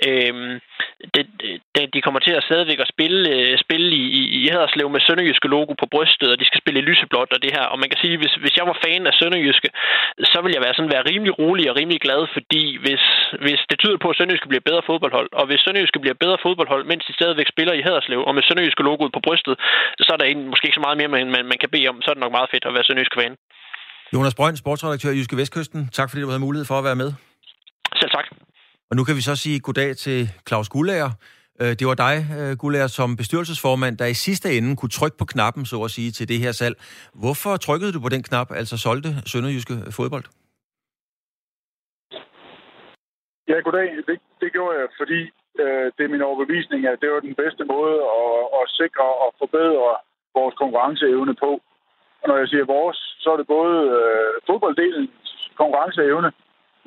[0.07, 0.53] Øhm,
[1.15, 1.25] det,
[1.75, 3.87] det, de kommer til at stadigvæk at spille, øh, spille
[4.19, 7.41] i, i Haderslev med Sønderjyske logo på brystet, og de skal spille i lyseblåt og
[7.43, 7.65] det her.
[7.73, 9.69] Og man kan sige, hvis, hvis jeg var fan af Sønderjyske,
[10.31, 13.03] så vil jeg være sådan være rimelig rolig og rimelig glad, fordi hvis,
[13.45, 16.83] hvis det tyder på, at Sønderjyske bliver bedre fodboldhold, og hvis Sønderjyske bliver bedre fodboldhold,
[16.91, 19.55] mens de stadigvæk spiller i Haderslev, og med Sønderjyske logoet på brystet,
[20.05, 22.01] så er der en, måske ikke så meget mere, man, man, man kan bede om,
[22.01, 23.33] så er det nok meget fedt at være sønderjysk fan.
[24.13, 25.81] Jonas Brønd, sportsredaktør i Jyske Vestkysten.
[25.97, 27.09] Tak fordi du havde mulighed for at være med.
[28.01, 28.25] Selv tak.
[28.89, 31.11] Og nu kan vi så sige goddag til Claus Gullager.
[31.61, 35.25] Øh, det var dig, øh, Gullager, som bestyrelsesformand, der i sidste ende kunne trykke på
[35.25, 36.75] knappen, så at sige, til det her salg.
[37.21, 40.25] Hvorfor trykkede du på den knap, altså solgte Sønderjyske fodbold?
[43.49, 43.87] Ja, goddag.
[44.07, 45.19] Det, det gjorde jeg, fordi
[45.61, 49.29] øh, det er min overbevisning, at det var den bedste måde at, at sikre og
[49.41, 49.89] forbedre
[50.37, 51.51] vores konkurrenceevne på.
[52.21, 56.29] Og når jeg siger vores, så er det både øh, fodbolddelens konkurrenceevne,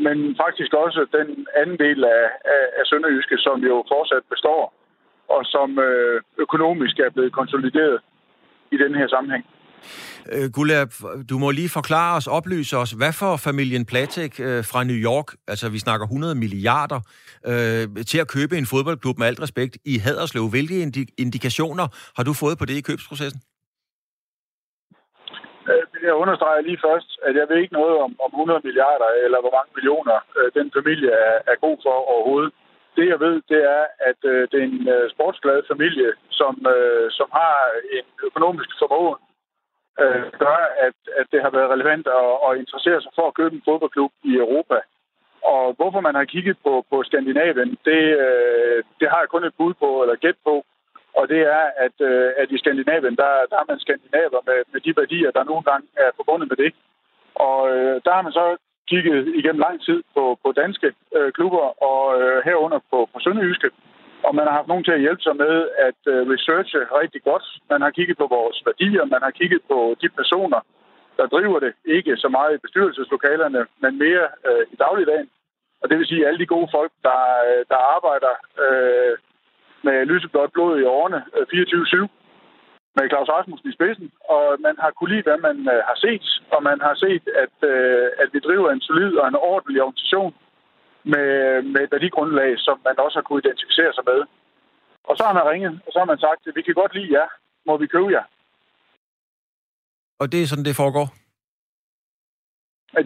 [0.07, 1.29] men faktisk også den
[1.61, 2.25] anden del af,
[2.55, 4.63] af, af Sønderjyske, som jo fortsat består,
[5.35, 7.99] og som øh, økonomisk er blevet konsolideret
[8.75, 9.45] i den her sammenhæng.
[10.33, 10.91] Øh, Gulab,
[11.31, 15.29] du må lige forklare os, oplyse os, hvad for familien Platek øh, fra New York,
[15.49, 17.01] altså vi snakker 100 milliarder,
[17.51, 20.45] øh, til at købe en fodboldklub med alt respekt i Haderslev?
[20.55, 23.41] Hvilke indi- indikationer har du fået på det i købsprocessen?
[25.71, 29.41] Øh, jeg understreger lige først, at jeg ved ikke noget om, om 100 milliarder eller
[29.41, 32.53] hvor mange millioner øh, den familie er, er god for overhovedet.
[32.97, 37.07] Det jeg ved, det er, at øh, det er en øh, sportsglad familie, som, øh,
[37.19, 37.55] som har
[37.99, 39.21] en økonomisk formåen,
[40.03, 43.55] øh, gør, at, at det har været relevant at, at interessere sig for at købe
[43.57, 44.79] en fodboldklub i Europa.
[45.45, 49.55] Og hvorfor man har kigget på, på Skandinavien, det, øh, det har jeg kun et
[49.59, 50.65] bud på, eller gæt på.
[51.19, 54.81] Og det er, at, øh, at i Skandinavien, der, der er man skandinaver med, med
[54.81, 56.73] de værdier, der nogle gange er forbundet med det.
[57.35, 58.57] Og øh, der har man så
[58.91, 63.71] kigget igennem lang tid på, på danske øh, klubber, og øh, herunder på, på Sønderjyske.
[64.27, 65.55] Og man har haft nogen til at hjælpe sig med
[65.89, 67.45] at øh, researche rigtig godt.
[67.73, 70.61] Man har kigget på vores værdier, man har kigget på de personer,
[71.19, 71.73] der driver det.
[71.85, 75.29] Ikke så meget i bestyrelseslokalerne, men mere øh, i dagligdagen.
[75.83, 79.15] Og det vil sige alle de gode folk, der, øh, der arbejder øh,
[79.87, 82.09] med lyseblåt blod i årene øh, 24-7
[82.97, 86.27] med Claus Rasmussen i spidsen, og man har kunne lide, hvad man øh, har set,
[86.55, 90.35] og man har set, at, øh, at vi driver en solid og en ordentlig organisation,
[91.05, 94.21] med, med et værdigrundlag, som man også har kunne identificere sig med.
[95.05, 97.13] Og så har man ringet, og så har man sagt, at vi kan godt lide
[97.19, 97.29] jer.
[97.67, 98.25] Må vi købe jer?
[100.23, 101.07] Og det er sådan, det foregår?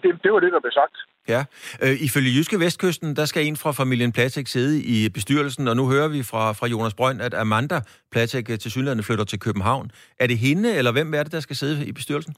[0.04, 0.96] Det, det var det, der blev sagt.
[1.34, 1.40] Ja.
[1.84, 5.84] Øh, ifølge Jyske Vestkysten, der skal en fra familien Platek sidde i bestyrelsen, og nu
[5.94, 7.78] hører vi fra, fra Jonas Brønd, at Amanda
[8.12, 9.86] Platek til synligheden flytter til København.
[10.22, 12.34] Er det hende, eller hvem er det, der skal sidde i bestyrelsen?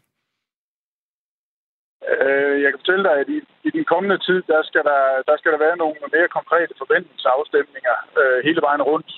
[2.12, 3.38] Øh, jeg kan fortælle dig, at i,
[3.68, 7.96] i den kommende tid, der skal der, der skal der være nogle mere konkrete forventningsafstemninger
[8.20, 9.10] øh, hele vejen rundt.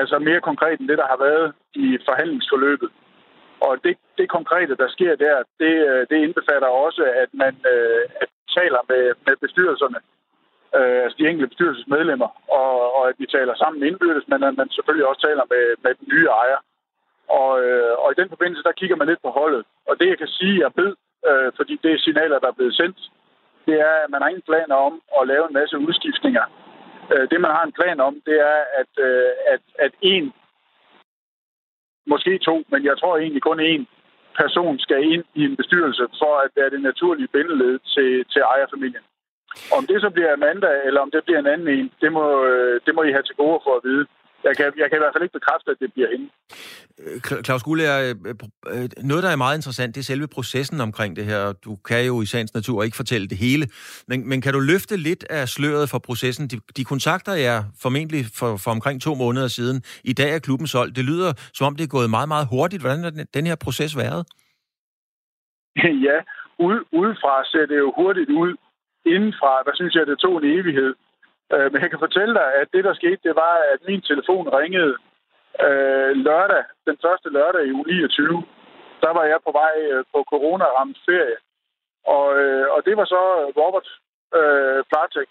[0.00, 1.46] Altså mere konkret end det, der har været
[1.84, 2.90] i forhandlingsforløbet.
[3.66, 8.04] Og det, det konkrete, der sker der, det, øh, det indbefatter også, at man øh,
[8.22, 10.00] at taler med, med bestyrelserne,
[10.76, 14.68] øh, altså de enkelte bestyrelsesmedlemmer, og, og at vi taler sammen indbyrdes, men at man
[14.70, 16.60] selvfølgelig også taler med, med den nye ejer.
[17.40, 19.62] Og, øh, og i den forbindelse, der kigger man lidt på holdet.
[19.88, 20.92] Og det, jeg kan sige, jeg ved,
[21.28, 22.98] øh, fordi det er signaler, der er blevet sendt,
[23.66, 26.44] det er, at man har ingen planer om at lave en masse udskiftninger.
[27.12, 30.32] Øh, det, man har en plan om, det er, at, øh, at, at en,
[32.06, 33.86] måske to, men jeg tror egentlig kun en
[34.40, 39.04] person skal ind i en bestyrelse for at være det naturlige bindeled til, til ejerfamilien.
[39.76, 42.80] Om det så bliver Amanda, eller om det bliver en anden en, det må, øh,
[42.86, 44.06] det må I have til gode for at vide
[44.44, 46.26] jeg kan, jeg kan i hvert fald ikke bekræfte, at det bliver hende.
[47.02, 48.14] Øh, Claus Gulle, øh,
[48.74, 51.52] øh, noget, der er meget interessant, det er selve processen omkring det her.
[51.52, 53.64] Du kan jo i sagens natur ikke fortælle det hele,
[54.08, 56.48] men, men kan du løfte lidt af sløret for processen?
[56.48, 59.82] De, de kontakter jeg formentlig for, for omkring to måneder siden.
[60.04, 60.96] I dag er klubben solgt.
[60.96, 62.82] Det lyder, som om det er gået meget, meget hurtigt.
[62.82, 64.22] Hvordan har den her proces været?
[66.08, 66.16] ja,
[66.66, 68.56] ud, udefra ser det jo hurtigt ud.
[69.06, 70.94] Indenfra, der synes jeg, det tog en evighed.
[71.52, 74.48] Øh, men jeg kan fortælle dig, at det, der skete, det var, at min telefon
[74.58, 74.94] ringede
[75.66, 78.44] øh, lørdag, den første lørdag i uge 29.
[79.04, 81.38] Der var jeg på vej øh, på corona-ramt ferie.
[82.06, 83.22] Og, øh, og det var så
[83.60, 83.88] Robert
[84.38, 85.30] øh, Platek,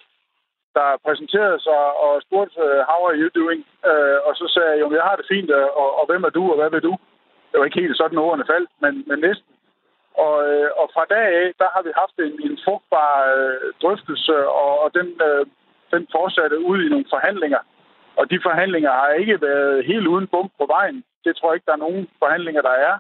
[0.77, 3.62] der præsenterede sig og spurgte, øh, how are you doing?
[3.89, 6.29] Øh, og så sagde jeg, jo, jeg har det fint, øh, og, og hvem er
[6.29, 6.93] du, og hvad vil du?
[7.49, 9.51] Det var ikke helt sådan, ordene faldt, men, men næsten.
[10.25, 14.36] Og, øh, og fra dag af, der har vi haft en, en frugtbar øh, drøftelse,
[14.47, 15.45] og, og den, øh,
[15.91, 17.62] den fortsatte ud i nogle forhandlinger.
[18.19, 21.04] Og de forhandlinger har ikke været helt uden bump på vejen.
[21.25, 22.95] Det tror jeg ikke, der er nogen forhandlinger, der er.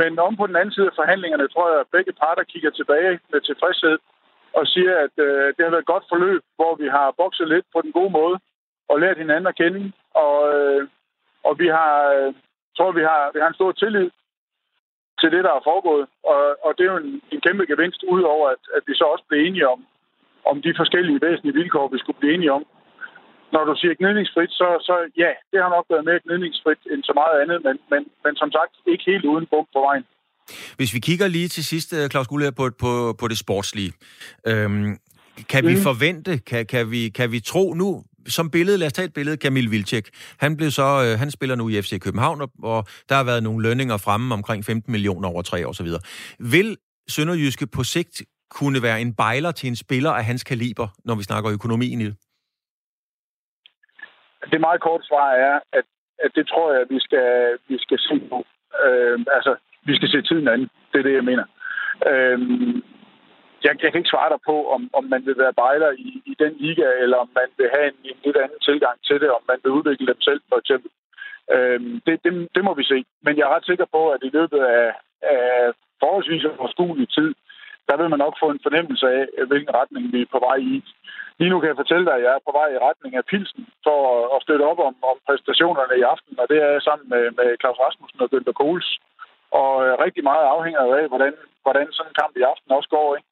[0.00, 3.20] Men om på den anden side af forhandlingerne, tror jeg, at begge parter kigger tilbage
[3.32, 3.98] med tilfredshed
[4.58, 7.66] og siger, at øh, det har været et godt forløb, hvor vi har bokset lidt
[7.74, 8.36] på den gode måde
[8.88, 9.92] og lært hinanden at kende.
[10.24, 10.88] Og, øh,
[11.44, 12.34] og vi har, øh,
[12.76, 14.10] tror, vi har, vi har en stor tillid
[15.20, 16.06] til det, der er foregået.
[16.24, 19.24] Og, og det er jo en, en kæmpe gevinst, udover at, at vi så også
[19.28, 19.86] blev enige om,
[20.50, 22.64] om de forskellige væsentlige vilkår, vi skulle blive enige om.
[23.54, 27.12] Når du siger gnidningsfrit, så, så ja, det har nok været mere gnidningsfrit end så
[27.20, 30.04] meget andet, men, men, men som sagt ikke helt uden bump på vejen.
[30.76, 33.92] Hvis vi kigger lige til sidst, øh, Claus Gullier, på, på, på det sportslige.
[34.46, 34.90] Øhm,
[35.48, 35.70] kan mm.
[35.70, 39.14] vi forvente, kan, kan, vi, kan vi tro nu, som billede, lad os tage et
[39.14, 40.08] billede, Kamil Vilcek.
[40.38, 43.42] Han, blev så, øh, han spiller nu i FC København, og, og der har været
[43.42, 45.88] nogle lønninger fremme omkring 15 millioner over tre år osv.
[46.38, 46.76] Vil
[47.08, 51.22] Sønderjyske på sigt kunne være en bejler til en spiller af hans kaliber, når vi
[51.22, 52.16] snakker økonomien i det?
[54.52, 55.84] Det meget korte svar er, at,
[56.24, 58.38] at det tror jeg, at vi skal, vi skal se på.
[58.84, 59.56] Øh, altså,
[59.86, 60.60] vi skal se tiden an.
[60.92, 61.46] Det er det, jeg mener.
[62.10, 62.38] Øh,
[63.64, 66.34] jeg, jeg kan ikke svare dig på, om, om man vil være bejler i, i
[66.42, 69.42] den liga, eller om man vil have en, en lidt anden tilgang til det, om
[69.50, 70.90] man vil udvikle dem selv, for eksempel.
[71.54, 72.98] Øhm, det, det, det må vi se.
[73.24, 74.86] Men jeg er ret sikker på, at i løbet af,
[75.22, 77.34] af forholdsvis overskuelig tid,
[77.88, 80.58] der vil man nok få en fornemmelse af, øh, hvilken retning vi er på vej
[80.72, 80.74] i.
[81.38, 83.64] Lige nu kan jeg fortælle dig, at jeg er på vej i retning af Pilsen
[83.86, 84.00] for
[84.36, 87.78] at støtte op om, om præstationerne i aften, og det er sammen med, med Claus
[87.84, 88.88] Rasmussen og Günther Kohls.
[89.60, 93.08] Og øh, rigtig meget afhænger af, hvordan, hvordan sådan en kamp i aften også går.
[93.16, 93.28] Ikke?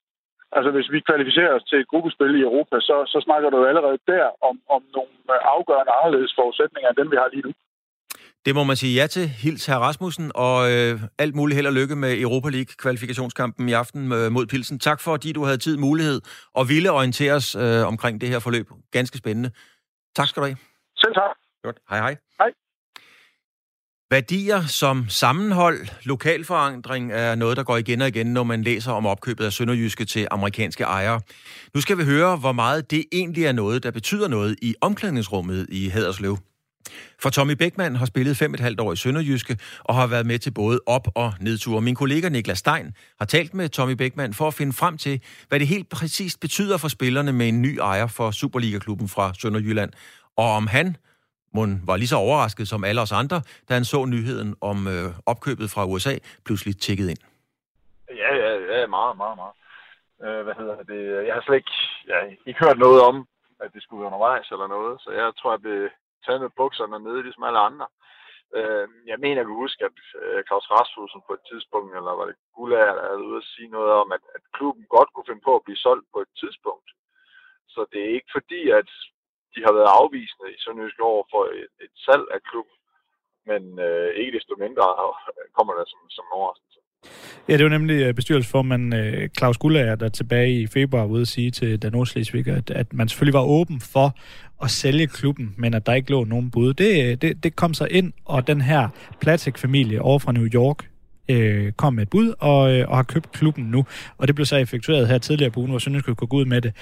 [0.57, 3.99] Altså, hvis vi kvalificerer os til et gruppespil i Europa, så, så snakker du allerede
[4.13, 7.53] der om, om nogle øh, afgørende anderledes forudsætninger end dem, vi har lige nu.
[8.45, 9.29] Det må man sige ja til.
[9.29, 14.13] Hils herr Rasmussen, og øh, alt muligt held og lykke med Europa League-kvalifikationskampen i aften
[14.13, 14.79] øh, mod Pilsen.
[14.79, 16.21] Tak for, at du havde tid, mulighed
[16.55, 18.67] og ville orientere os øh, omkring det her forløb.
[18.91, 19.51] Ganske spændende.
[20.17, 20.57] Tak skal du have.
[20.97, 21.37] Selv tak.
[21.63, 21.77] Godt.
[21.91, 22.17] Hej hej.
[22.39, 22.51] Hej.
[24.11, 29.07] Værdier som sammenhold, lokalforandring er noget, der går igen og igen, når man læser om
[29.07, 31.21] opkøbet af Sønderjyske til amerikanske ejere.
[31.75, 35.67] Nu skal vi høre, hvor meget det egentlig er noget, der betyder noget i omklædningsrummet
[35.71, 36.39] i Haderslev.
[37.23, 40.39] For Tommy Beckmann har spillet fem et halvt år i Sønderjyske og har været med
[40.39, 41.81] til både op- og nedture.
[41.81, 45.59] Min kollega Niklas Stein har talt med Tommy Beckmann for at finde frem til, hvad
[45.61, 49.93] det helt præcist betyder for spillerne med en ny ejer for Superliga-klubben fra Sønderjylland,
[50.37, 50.97] og om han
[51.57, 55.09] Mon var lige så overrasket som alle os andre, da han så nyheden om øh,
[55.27, 56.15] opkøbet fra USA
[56.47, 57.23] pludselig tækket ind.
[58.23, 59.55] Ja, ja, ja, meget, meget, meget.
[60.25, 61.27] Øh, hvad hedder det?
[61.27, 61.77] Jeg har slet ikke,
[62.13, 63.17] ja, ikke hørt noget om,
[63.63, 65.81] at det skulle være undervejs eller noget, så jeg tror, jeg blev
[66.27, 67.87] taget med bukserne nede, ligesom alle andre.
[68.59, 72.27] Øh, jeg mener, jeg kan huske, at øh, Claus Rasmussen på et tidspunkt, eller var
[72.27, 75.47] det Gullager, der havde ude at sige noget om, at, at klubben godt kunne finde
[75.49, 76.89] på at blive solgt på et tidspunkt.
[77.75, 78.91] Så det er ikke fordi, at
[79.55, 82.77] de har været afvisende i Sønderjysk over for et, et salg af klubben,
[83.51, 84.87] men øh, ikke desto mindre
[85.57, 86.81] kommer det som, som en overraskelse.
[87.49, 91.29] Ja, det var nemlig øh, bestyrelsesformand øh, Claus Gullager, der tilbage i februar ude at
[91.29, 94.17] sige til Dan Oslisvig, at, at man selvfølgelig var åben for
[94.63, 96.75] at sælge klubben, men at der ikke lå nogen bud.
[96.75, 98.89] Det, øh, det, det kom så ind, og den her
[99.21, 100.89] Platik-familie over fra New York
[101.29, 103.85] øh, kom med et bud og, øh, og har købt klubben nu.
[104.19, 106.61] Og det blev så effektueret her tidligere på ugen, hvor Sønderjysk kunne gå ud med
[106.61, 106.73] det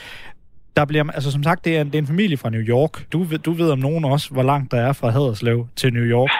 [0.77, 3.13] der bliver, altså som sagt, det er, en, det er en familie fra New York.
[3.13, 6.31] Du, du ved om nogen også, hvor langt der er fra Haderslev til New York.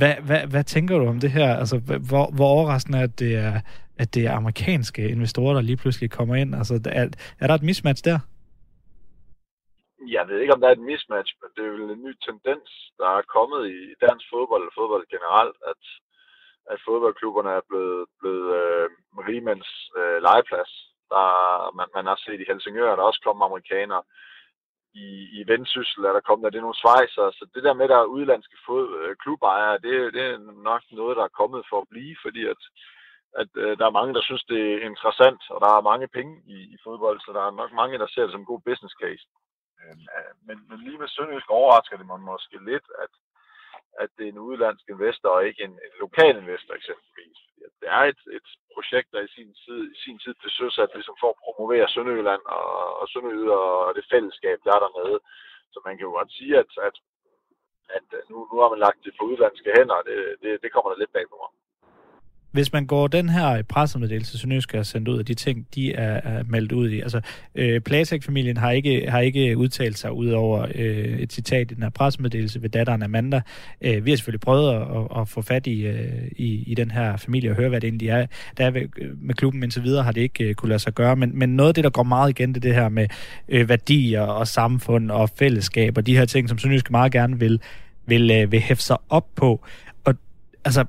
[0.00, 1.56] Hvad, hvad, hvad tænker du om det her?
[1.62, 1.76] Altså,
[2.10, 3.54] hvor, hvor overraskende er, at det er,
[4.02, 6.54] at det er amerikanske investorer, der lige pludselig kommer ind?
[6.60, 7.04] Altså, er,
[7.40, 8.18] er der et mismatch der?
[10.16, 12.68] Jeg ved ikke, om der er et mismatch, men det er vel en ny tendens,
[13.00, 15.82] der er kommet i dansk fodbold, og fodbold generelt, at,
[16.72, 18.86] at fodboldklubberne er blevet, blevet øh,
[19.28, 20.72] rigmænds øh, legeplads.
[21.12, 21.26] Der,
[21.78, 24.02] man, man har set i Helsingør, der også kommet amerikanere.
[25.04, 27.24] I, i Vendsyssel er der kommet, der det er nogle svejser.
[27.38, 30.38] Så det der med, der er udlandske fod, øh, klubejere, det, det er
[30.70, 32.62] nok noget, der er kommet for at blive, fordi at,
[33.40, 36.34] at øh, der er mange, der synes, det er interessant, og der er mange penge
[36.46, 38.94] i, i fodbold, så der er nok mange, der ser det som en god business
[39.02, 39.24] case.
[39.80, 39.96] Øh,
[40.46, 43.12] men, men lige med Sønderjysk overrasker det mig måske lidt, at,
[44.02, 47.38] at det er en udlandsk investor og ikke en, en lokal investor eksempelvis.
[47.80, 51.16] Det er et, et projekt, der i sin tid, i sin tid blev søsat ligesom
[51.20, 55.18] for at promovere Sønderjylland og, og Sønderjyd og det fællesskab, der er dernede.
[55.72, 56.96] Så man kan jo godt sige, at, at,
[57.96, 60.90] at nu, nu har man lagt det på udlandske hænder, og det, det, det kommer
[60.90, 61.50] der lidt bag på mig
[62.56, 66.20] hvis man går den her pressemeddelelse, Sønderjysk har sendt ud af de ting, de er,
[66.24, 67.00] er meldt ud i.
[67.00, 67.20] Altså,
[67.54, 71.82] øh, Platek-familien har ikke, har ikke udtalt sig ud over øh, et citat i den
[71.82, 73.40] her pressemeddelelse ved datteren Amanda.
[73.80, 76.90] Øh, vi har selvfølgelig prøvet at, at, at få fat i, øh, i, i den
[76.90, 78.26] her familie og høre, hvad det egentlig er.
[78.56, 78.70] Der er
[79.22, 81.68] med klubben indtil videre har det ikke øh, kunne lade sig gøre, men, men noget
[81.68, 83.08] af det, der går meget igen, det er det her med
[83.48, 87.60] øh, værdier og samfund og fællesskab og de her ting, som Sønderjysk meget gerne vil
[88.06, 89.64] vil, øh, vil hæfte sig op på
[90.68, 90.82] altså,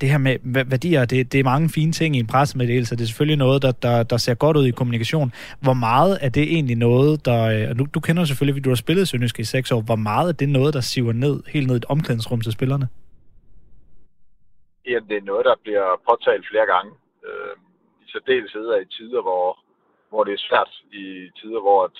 [0.00, 0.34] det her med
[0.74, 2.96] værdier, det, det er mange fine ting i en pressemeddelelse.
[2.96, 5.28] Det er selvfølgelig noget, der, der, der ser godt ud i kommunikation.
[5.64, 7.40] Hvor meget er det egentlig noget, der...
[7.70, 9.80] Og nu, du kender selvfølgelig, fordi du har spillet Sønderjysk i seks år.
[9.90, 12.86] Hvor meget er det noget, der siver ned, helt ned i et omklædningsrum til spillerne?
[14.88, 16.90] Jamen, det er noget, der bliver påtalt flere gange.
[17.26, 17.54] Øh,
[18.02, 19.46] I særdeleshed i tider, hvor,
[20.10, 20.72] hvor det er svært.
[21.02, 21.04] I
[21.40, 21.96] tider, hvor at,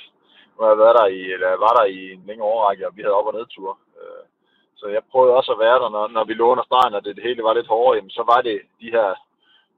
[0.53, 3.03] nu har jeg været der i, eller var der i en længere overrække, og vi
[3.03, 3.75] havde op- og nedture.
[4.01, 4.25] Øh,
[4.81, 7.16] så jeg prøvede også at være der, når, når vi lå under stregen, og det,
[7.16, 9.09] det hele var lidt hårdere, jamen, så var det de her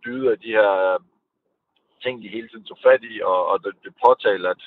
[0.04, 0.72] dyder, de her
[2.02, 4.62] ting, de hele tiden tog fat i, og, og det, det påtalte, at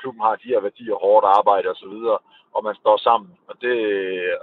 [0.00, 2.18] klubben har de her værdier, hårdt arbejde og så videre,
[2.54, 3.30] og man står sammen.
[3.48, 3.76] Og det,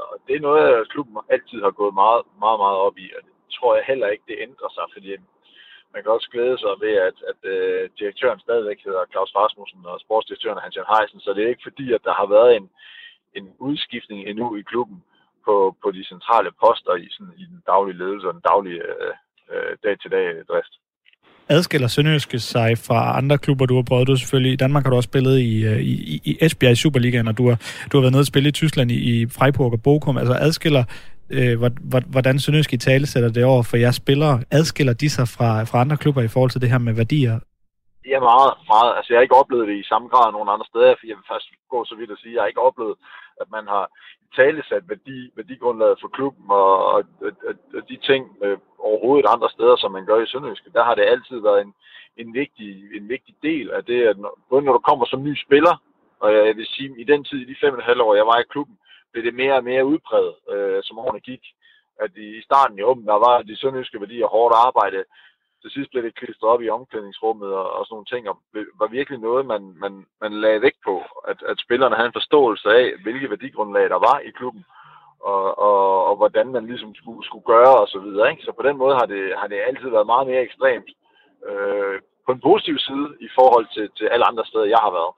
[0.10, 3.34] og det er noget, klubben altid har gået meget, meget, meget op i, og det
[3.56, 5.12] tror jeg heller ikke, det ændrer sig, fordi
[5.94, 10.00] man kan også glæde sig ved, at, at uh, direktøren stadigvæk hedder Claus Rasmussen, og
[10.00, 12.70] sportsdirektøren er Hans-Jan Heisen, så det er ikke fordi, at der har været en,
[13.38, 15.04] en udskiftning endnu i klubben
[15.50, 19.14] på, på de centrale poster i, sådan, i den daglige ledelse og den daglige øh,
[19.52, 20.74] øh, dag-til-dag drift.
[21.56, 24.08] Adskiller Sønderjyske sig fra andre klubber, du har prøvet?
[24.08, 25.96] Du selvfølgelig, I Danmark har du også spillet i, øh, i,
[26.30, 27.58] i Esbjerg i Superligaen, og du har,
[27.90, 30.18] du har været nede og spille i Tyskland i, i Freiburg og Bochum.
[30.22, 30.84] Altså adskiller,
[31.36, 31.54] øh,
[32.16, 35.82] hvordan Sønderjyske i tale sætter det over for jeres spillere, adskiller de sig fra, fra
[35.84, 37.36] andre klubber i forhold til det her med værdier?
[38.12, 38.92] Ja, meget, meget.
[38.98, 41.32] Altså, jeg har ikke oplevet det i samme grad nogen andre steder, for jeg vil
[41.32, 42.96] faktisk gå så vidt at sige, jeg har ikke oplevet,
[43.42, 43.86] at man har
[44.36, 49.76] talesat værdi, værdigrundlaget for klubben og, og, og, og de ting øh, overhovedet andre steder,
[49.76, 51.74] som man gør i Sønderjyske, der har det altid været en,
[52.18, 55.36] en, vigtig, en vigtig del af det, at når, både når du kommer som ny
[55.46, 55.76] spiller,
[56.20, 58.26] og jeg vil sige, i den tid, i de fem og et halvt år, jeg
[58.26, 58.78] var i klubben,
[59.12, 61.44] blev det mere og mere udpræget, øh, som årene gik.
[62.00, 65.04] At i starten i åben, der var de sønderjyske værdier hårdt arbejde,
[65.62, 68.36] til sidst blev det klistret op i omklædningsrummet og, og sådan nogle ting, og
[68.82, 70.96] var virkelig noget, man, man, man lagde vægt på,
[71.28, 74.66] at, at spillerne havde en forståelse af, hvilke værdigrundlag der var i klubben,
[75.20, 78.32] og, og, og hvordan man ligesom skulle, skulle gøre og så videre.
[78.32, 78.44] Ikke?
[78.44, 80.90] Så på den måde har det, har det altid været meget mere ekstremt
[81.50, 85.14] øh, på en positiv side i forhold til, til alle andre steder, jeg har været.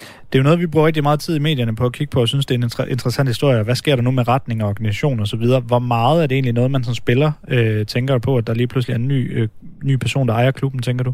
[0.00, 2.20] Det er jo noget, vi bruger rigtig meget tid i medierne på at kigge på,
[2.20, 3.62] og synes, det er en inter- interessant historie.
[3.62, 5.44] Hvad sker der nu med retning og organisation osv.?
[5.54, 5.60] så?
[5.72, 8.66] Hvor meget er det egentlig noget, man som spiller øh, tænker på, at der lige
[8.72, 9.48] pludselig er en ny, øh,
[9.90, 11.12] ny person, der ejer klubben, tænker du?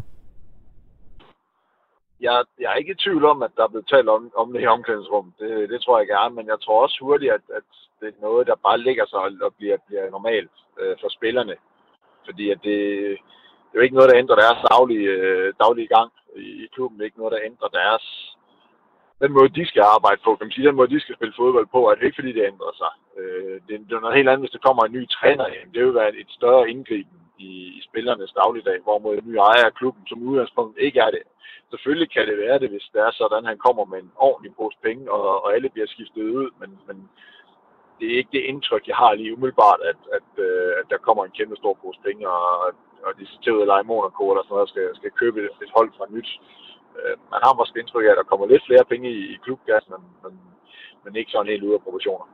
[2.21, 4.61] Jeg, jeg er ikke i tvivl om, at der er blevet talt om, om det
[4.61, 5.33] her omklædningsrum.
[5.39, 7.67] Det, det tror jeg gerne, men jeg tror også hurtigt, at, at
[7.99, 11.55] det er noget, der bare ligger sig og bliver, bliver normalt øh, for spillerne.
[12.25, 12.77] Fordi at det,
[13.67, 16.09] det er jo ikke noget, der ændrer deres daglige, øh, daglige gang
[16.45, 16.95] i, i klubben.
[16.95, 18.05] Det er ikke noget, der ændrer deres
[19.23, 21.67] den måde, de skal arbejde på, kan man sige, den måde, de skal spille fodbold
[21.75, 22.93] på, er det ikke, fordi det ændrer sig.
[23.19, 25.67] Øh, det, det er noget helt andet, hvis der kommer en ny træner ind.
[25.73, 29.77] Det vil være et større indgriben i, i spillernes dagligdag, hvorimod en ny ejer af
[29.79, 31.23] klubben som udgangspunkt ikke er det.
[31.71, 34.77] Selvfølgelig kan det være det, hvis det er sådan, han kommer med en ordentlig pose
[34.85, 36.97] penge, og, og alle bliver skiftet ud, men, men
[37.99, 41.23] det er ikke det indtryk, jeg har lige umiddelbart, at, at, øh, at der kommer
[41.25, 42.47] en kæmpe stor pose penge, og,
[43.05, 45.71] og de til ud at lege Monaco eller sådan noget, skal, skal købe et, et
[45.77, 46.29] hold fra nyt
[47.01, 49.85] øh, man har måske indtryk af, at der kommer lidt flere penge i, i klubgas,
[49.93, 50.33] men, men,
[51.03, 52.25] men ikke sådan helt ud af proportioner.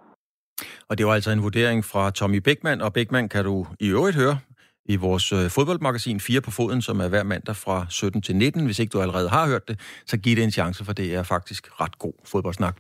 [0.89, 4.17] Og det var altså en vurdering fra Tommy Bækman, og Bækman kan du i øvrigt
[4.24, 4.38] høre
[4.93, 8.65] i vores øh, fodboldmagasin 4 på foden, som er hver mandag fra 17 til 19.
[8.65, 11.24] Hvis ikke du allerede har hørt det, så giv det en chance, for det er
[11.24, 12.78] faktisk ret god fodboldsnak.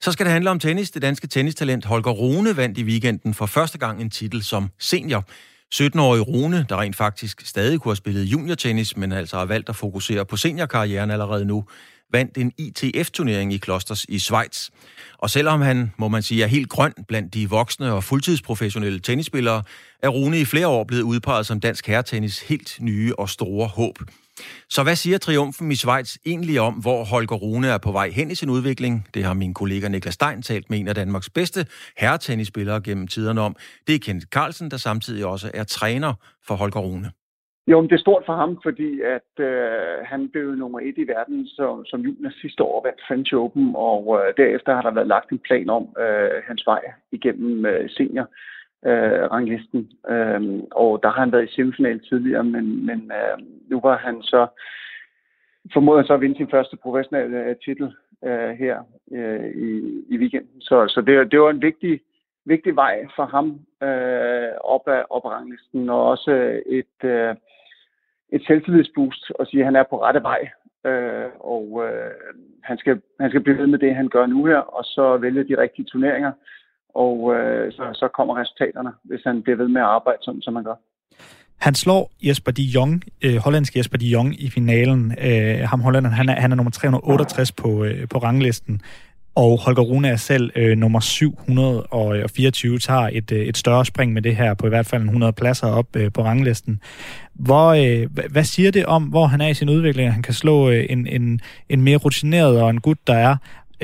[0.00, 0.90] Så skal det handle om tennis.
[0.90, 5.24] Det danske tennistalent Holger Rune vandt i weekenden for første gang en titel som senior.
[5.74, 9.76] 17-årige Rune, der rent faktisk stadig kunne have spillet juniortennis, men altså har valgt at
[9.76, 11.64] fokusere på seniorkarrieren allerede nu,
[12.12, 14.68] vandt en ITF-turnering i Klosters i Schweiz.
[15.18, 19.62] Og selvom han, må man sige, er helt grøn blandt de voksne og fuldtidsprofessionelle tennisspillere,
[20.02, 23.98] er Rune i flere år blevet udpeget som dansk herretennis helt nye og store håb.
[24.68, 28.30] Så hvad siger triumfen i Schweiz egentlig om, hvor Holger Rune er på vej hen
[28.30, 28.94] i sin udvikling?
[29.14, 31.60] Det har min kollega Niklas Stein talt med en af Danmarks bedste
[31.96, 33.56] herretennisspillere gennem tiderne om.
[33.86, 36.12] Det er Kenneth Carlsen, der samtidig også er træner
[36.46, 37.10] for Holger Rune.
[37.70, 41.06] Jo, men det er stort for ham, fordi at øh, han blev nummer et i
[41.14, 45.12] verden som, som junior sidste år vandt French Open, og øh, derefter har der været
[45.14, 48.26] lagt en plan om øh, hans vej igennem øh, senior
[48.86, 49.90] øh, ranglisten.
[50.08, 54.22] Øh, og der har han været i semifinal tidligere, men, men øh, nu var han
[54.22, 54.46] så
[55.72, 59.70] formoder så at vinde sin første professionelle øh, titel øh, her øh, i,
[60.08, 60.60] i weekenden.
[60.60, 62.00] Så, så det, det var en vigtig,
[62.44, 63.46] vigtig vej for ham
[63.88, 67.34] øh, op, ad, op ad ranglisten, og også et, øh,
[68.28, 70.50] et selvtillidsboost at sige, at han er på rette vej,
[70.86, 72.10] øh, og øh,
[72.62, 75.44] han, skal, han skal blive ved med det, han gør nu her, og så vælge
[75.44, 76.32] de rigtige turneringer,
[76.94, 80.56] og øh, så, så kommer resultaterne, hvis han bliver ved med at arbejde, som, som
[80.56, 80.74] han gør.
[81.58, 85.14] Han slår Jesper de Jong, øh, hollandsk Jesper de Jong i finalen.
[85.20, 88.80] Øh, ham hollanderen, han er, han er nummer 368 på, øh, på ranglisten.
[89.34, 94.22] Og Holger Rune er selv øh, nummer 724, tager et, øh, et større spring med
[94.22, 96.80] det her, på i hvert fald 100 pladser op øh, på ranglisten.
[97.34, 100.12] Hvor, øh, hvad siger det om, hvor han er i sin udvikling?
[100.12, 103.36] Han kan slå øh, en, en, en mere rutineret og en gut, der er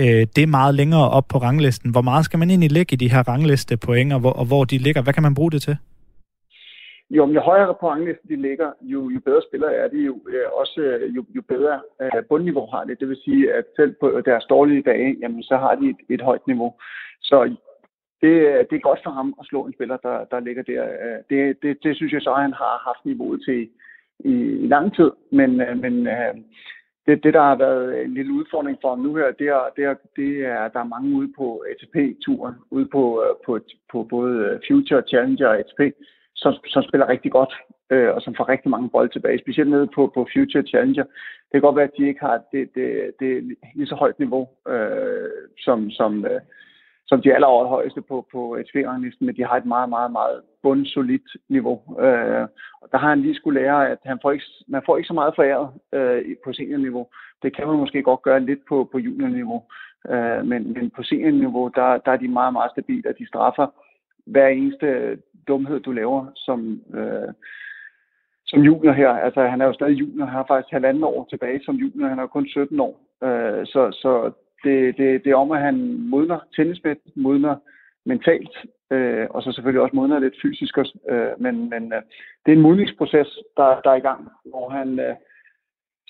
[0.03, 1.91] øh, det er meget længere op på ranglisten.
[1.91, 4.65] Hvor meget skal man egentlig lægge i de her rangliste point, og hvor, og hvor
[4.65, 5.03] de ligger?
[5.03, 5.77] Hvad kan man bruge det til?
[7.11, 10.15] Jo, jo højere på ranglisten de ligger, jo, jo bedre spillere er de jo.
[10.29, 13.01] Øh, også øh, jo, jo bedre uh, bundniveau har det.
[13.01, 16.21] Det vil sige, at selv på deres dårlige dage, jamen, så har de et, et
[16.21, 16.75] højt niveau.
[17.23, 17.37] Så
[18.23, 18.33] det,
[18.69, 20.83] det er godt for ham at slå en spiller, der, der ligger der.
[21.05, 23.69] Øh, det, det, det synes jeg så, at han har haft niveauet til
[24.25, 24.35] i,
[24.65, 25.11] i lang tid.
[25.33, 26.35] Men, men øh,
[27.09, 29.85] det, det, der har været en lille udfordring for ham nu her, det er, det
[29.85, 33.59] er, det er der er mange ude på ATP-turen, ude på, øh, på,
[33.93, 35.81] på både øh, Future, Challenger og ATP,
[36.35, 37.55] som, som spiller rigtig godt,
[37.91, 41.05] øh, og som får rigtig mange bolde tilbage, specielt nede på, på Future Challenger.
[41.49, 44.49] Det kan godt være, at de ikke har det, det, det lige så højt niveau,
[44.69, 46.41] øh, som, som, øh,
[47.09, 51.77] som de allerhøjeste på, på ATP-ranglisten, men de har et meget, meget, meget bundsolidt niveau.
[52.01, 52.47] Øh,
[52.83, 55.15] og der har han lige skulle lære, at han får ikke, man får ikke så
[55.15, 57.07] meget foræret øh, på seniorniveau.
[57.43, 59.63] Det kan man måske godt gøre lidt på, på juniorniveau,
[60.11, 63.67] øh, men, men på seniorniveau, der, der er de meget, meget stabile, og de straffer
[64.27, 67.29] hver eneste dumhed, du laver som, øh,
[68.47, 69.11] som junior her.
[69.11, 70.25] Altså, han er jo stadig junior.
[70.25, 72.09] Han har faktisk halvanden år tilbage som junior.
[72.09, 73.01] Han er jo kun 17 år.
[73.25, 74.33] Øh, så så
[74.65, 77.57] det, det, det er om, at han modner tennismæt, modner
[78.07, 78.57] mentalt,
[78.91, 80.79] øh, og så selvfølgelig også modner lidt fysisk.
[81.11, 82.03] Øh, men men øh,
[82.47, 85.15] det er en modningsproces, der, der er i gang, hvor han øh,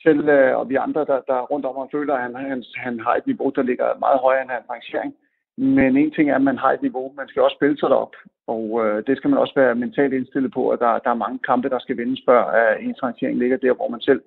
[0.03, 3.01] selv øh, og vi andre, der, der rundt om ham, føler, at han, han, han
[3.01, 5.15] har et niveau, der ligger meget højere end hans rangering.
[5.57, 7.13] Men en ting er, at man har et niveau.
[7.17, 8.15] Man skal også spille sig derop.
[8.47, 11.39] Og øh, det skal man også være mentalt indstillet på, at der, der er mange
[11.39, 14.23] kampe, der skal vindes, før at ens rangering ligger der, hvor man selv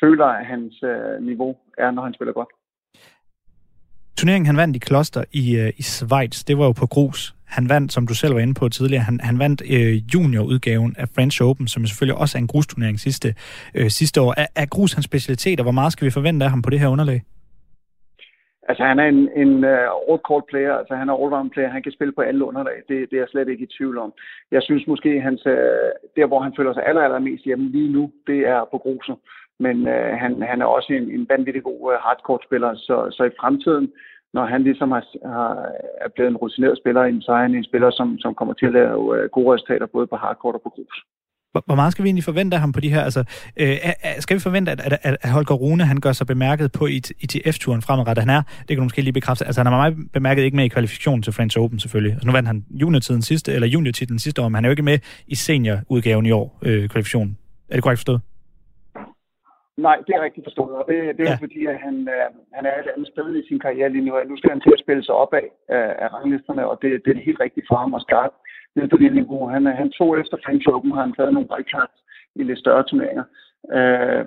[0.00, 2.48] føler, at hans øh, niveau er, når han spiller godt.
[4.22, 7.20] Turneringen, han vandt i Kloster i, øh, i Schweiz, det var jo på grus.
[7.56, 11.06] Han vandt, som du selv var inde på tidligere, han, han vandt øh, juniorudgaven af
[11.14, 13.28] French Open, som selvfølgelig også er en grusturnering sidste,
[13.78, 14.34] øh, sidste år.
[14.42, 16.80] Er, er grus hans specialitet, og hvor meget skal vi forvente af ham på det
[16.80, 17.20] her underlag?
[18.68, 21.82] Altså, han er en, en øh, uh, all-court player, altså han er all-round player, han
[21.82, 24.10] kan spille på alle underlag, det, det er jeg slet ikke i tvivl om.
[24.50, 28.02] Jeg synes måske, hans, uh, der hvor han føler sig aller, allermest hjemme lige nu,
[28.26, 29.16] det er på gruset.
[29.64, 33.36] Men uh, han, han er også en, en vanvittig god uh, hardcourt-spiller, så, så i
[33.40, 33.88] fremtiden,
[34.36, 35.04] når han ligesom har,
[35.34, 35.50] har,
[36.04, 38.72] er blevet en rutineret spiller, så er han en spiller, som, som kommer til at
[38.72, 40.96] lave øh, gode resultater både på hardcourt og på grus.
[41.66, 43.02] Hvor meget skal vi egentlig forvente af ham på de her?
[43.02, 43.24] Altså,
[43.56, 43.76] øh,
[44.18, 46.86] skal vi forvente, at, at, at Holger Rune han gør sig bemærket på
[47.24, 48.22] ITF-turen fremadrettet?
[48.26, 50.64] Han er, det kan du måske lige bekræfte, altså han er meget bemærket ikke med
[50.64, 52.12] i kvalifikationen til French Open selvfølgelig.
[52.12, 54.82] Altså, nu vandt han juniortiden sidste, eller juniortitlen sidste år, men han er jo ikke
[54.82, 57.38] med i seniorudgaven i år, øh, kvalifikationen.
[57.68, 58.20] Er det korrekt forstået?
[59.76, 61.44] Nej, det er rigtigt forstået, og det, det er ja.
[61.44, 64.26] fordi, at han, øh, han er et andet sted i sin karriere lige nu, og
[64.26, 65.46] nu skal han til at spille sig op af,
[66.04, 68.34] af ranglisterne, og det, det er helt rigtigt for ham at starte
[68.76, 69.48] ned på det niveau.
[69.48, 71.98] Han, han tog efter French Open, har han taget nogle wildcards
[72.34, 73.24] i lidt større turneringer.
[73.72, 74.24] Øh,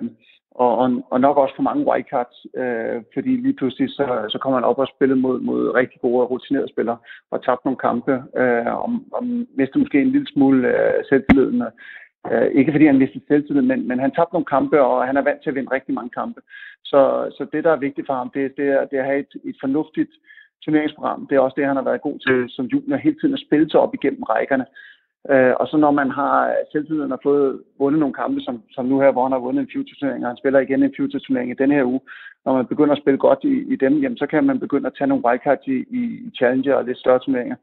[0.50, 4.58] og, og, og nok også for mange wildcards, øh, fordi lige pludselig så, så kommer
[4.58, 6.98] han op og spiller mod, mod rigtig gode og rutinerede spillere,
[7.30, 9.22] og tabt nogle kampe, øh, og, og
[9.58, 11.62] mistede måske en lille smule øh, selvtilliden.
[12.32, 15.22] Øh, ikke fordi han mistede selvtillid, men, men han tabte nogle kampe, og han er
[15.22, 16.40] vant til at vinde rigtig mange kampe.
[16.84, 17.00] Så,
[17.36, 19.34] så det, der er vigtigt for ham, det, det, er, det er at have et,
[19.44, 20.10] et fornuftigt
[20.64, 21.26] turneringsprogram.
[21.26, 23.70] Det er også det, han har været god til som junior, hele tiden at spille
[23.70, 24.66] sig op igennem rækkerne.
[25.30, 29.00] Øh, og så når man har selvtilliden og fået vundet nogle kampe, som, som nu
[29.00, 31.74] her, hvor han har vundet en future-turnering, og han spiller igen en future-turnering i denne
[31.74, 32.00] her uge,
[32.44, 34.94] når man begynder at spille godt i, i dem, jamen, så kan man begynde at
[34.98, 37.56] tage nogle wildcards i, i, i Challenger og lidt større turneringer,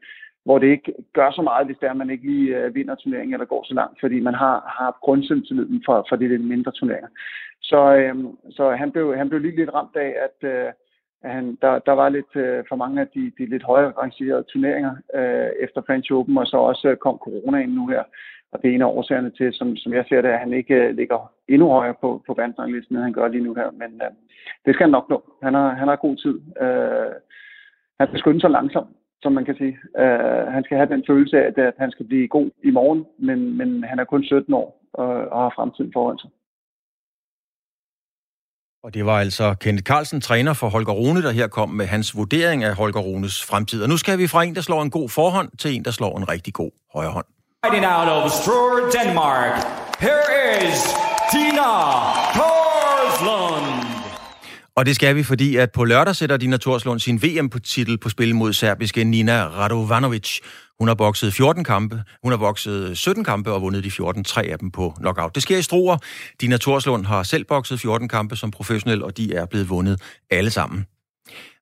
[0.45, 2.95] hvor det ikke gør så meget, hvis det er, at man ikke lige øh, vinder
[2.95, 6.71] turneringen eller går så langt, fordi man har, har grundsynligheden for, for de lidt mindre
[6.71, 7.09] turneringer.
[7.61, 8.15] Så, øh,
[8.49, 10.71] så han, blev, han blev lige lidt ramt af, at, øh,
[11.23, 14.95] han, der, der var lidt øh, for mange af de, de lidt højere rangerede turneringer
[15.15, 18.03] øh, efter French Open, og så også øh, kom corona ind nu her.
[18.51, 20.75] Og det er en af årsagerne til, som, som jeg ser det, at han ikke
[20.75, 23.71] øh, ligger endnu højere på, på verdensranglisten, end han gør lige nu her.
[23.71, 24.11] Men øh,
[24.65, 25.23] det skal han nok nå.
[25.43, 26.41] Han har, han har god tid.
[26.61, 27.11] Øh,
[27.99, 28.89] han skal skynde sig langsomt,
[29.23, 29.75] som man kan sige.
[30.03, 33.57] Uh, han skal have den følelse af, at han skal blive god i morgen, men,
[33.57, 36.29] men han er kun 17 år og, og har fremtiden foran sig.
[38.83, 42.17] Og det var altså Kenneth Carlsen, træner for Holger Rune, der her kom med hans
[42.17, 43.83] vurdering af Holger Runes fremtid.
[43.83, 46.17] Og nu skal vi fra en, der slår en god forhånd, til en, der slår
[46.17, 47.25] en rigtig god højre hånd.
[47.65, 49.53] Fighting out of Struer, Denmark,
[50.05, 50.23] here
[50.67, 50.79] is
[51.31, 51.69] Tina
[52.35, 52.62] Torslund.
[54.75, 58.35] Og det skal vi, fordi at på lørdag sætter Dina Torslund sin VM-titel på spil
[58.35, 60.39] mod serbiske Nina Radovanovic.
[60.79, 64.43] Hun har bokset 14 kampe, hun har bokset 17 kampe og vundet de 14, tre
[64.43, 65.35] af dem på knockout.
[65.35, 65.97] Det sker i Struer.
[66.41, 70.01] Dina Torslund har selv bokset 14 kampe som professionel, og de er blevet vundet
[70.31, 70.85] alle sammen.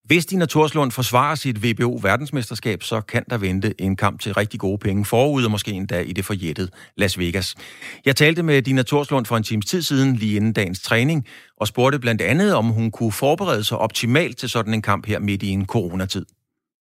[0.10, 4.78] Hvis Dina Torslund forsvarer sit WBO-verdensmesterskab, så kan der vente en kamp til rigtig gode
[4.78, 7.47] penge forud, og måske endda i det forjættede Las Vegas.
[8.06, 11.20] Jeg talte med Dina Torslund for en times tid siden, lige inden dagens træning,
[11.62, 15.20] og spurgte blandt andet, om hun kunne forberede sig optimalt til sådan en kamp her
[15.20, 16.26] midt i en coronatid.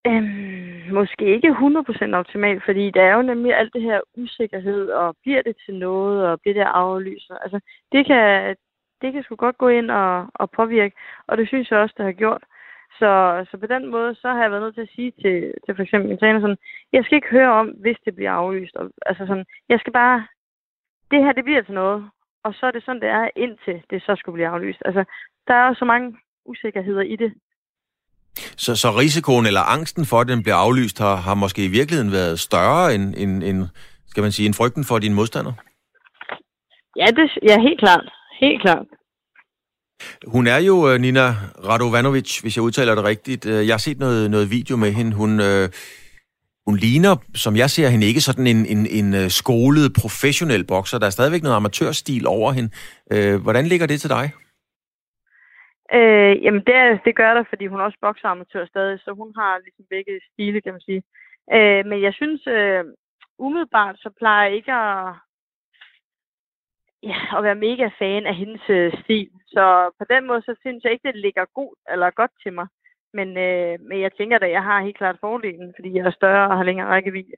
[0.06, 5.16] Øhm, måske ikke 100% optimalt, fordi der er jo nemlig alt det her usikkerhed, og
[5.22, 7.30] bliver det til noget, og bliver det aflyst?
[7.42, 7.58] Altså,
[7.92, 8.24] det kan,
[9.02, 10.96] det kan sgu godt gå ind og, og påvirke,
[11.28, 12.42] og det synes jeg også, det har gjort.
[12.98, 13.12] Så,
[13.50, 15.82] så på den måde, så har jeg været nødt til at sige til, til for
[15.82, 16.62] eksempel min træner sådan,
[16.92, 18.76] jeg skal ikke høre om, hvis det bliver aflyst.
[18.76, 20.26] Og, altså sådan, jeg skal bare,
[21.10, 22.10] det her, det bliver til noget.
[22.44, 24.82] Og så er det sådan, det er, indtil det så skulle blive aflyst.
[24.84, 25.04] Altså,
[25.48, 27.32] der er jo så mange usikkerheder i det.
[28.64, 32.12] Så, så risikoen eller angsten for, at den bliver aflyst, har, har måske i virkeligheden
[32.12, 33.58] været større end, end, end,
[34.06, 35.54] skal man sige, en frygten for dine modstandere?
[36.96, 38.06] Ja, det, ja, helt klart.
[38.40, 38.86] Helt klart.
[40.26, 41.26] Hun er jo øh, Nina
[41.68, 43.46] Radovanovic, hvis jeg udtaler det rigtigt.
[43.46, 45.12] Øh, jeg har set noget, noget video med hende.
[45.16, 45.68] Hun, øh,
[46.66, 50.98] hun ligner, som jeg ser hende, ikke sådan en, en, en øh, skolet, professionel bokser.
[50.98, 52.70] Der er stadigvæk noget amatørstil over hende.
[53.12, 54.26] Øh, hvordan ligger det til dig?
[55.98, 56.76] Øh, jamen, det,
[57.06, 60.60] det gør der, fordi hun også bokser amatør stadig, så hun har ligesom begge stile,
[60.60, 61.02] kan man sige.
[61.56, 62.84] Øh, men jeg synes, øh,
[63.38, 65.14] umiddelbart, så plejer jeg ikke at,
[67.02, 69.28] ja, at være mega fan af hendes øh, stil.
[69.46, 69.64] Så
[69.98, 72.66] på den måde, så synes jeg ikke, det ligger god, eller godt til mig.
[73.18, 76.48] Men, øh, men jeg tænker at jeg har helt klart fordelen, fordi jeg er større
[76.50, 77.36] og har længere rækkevidde.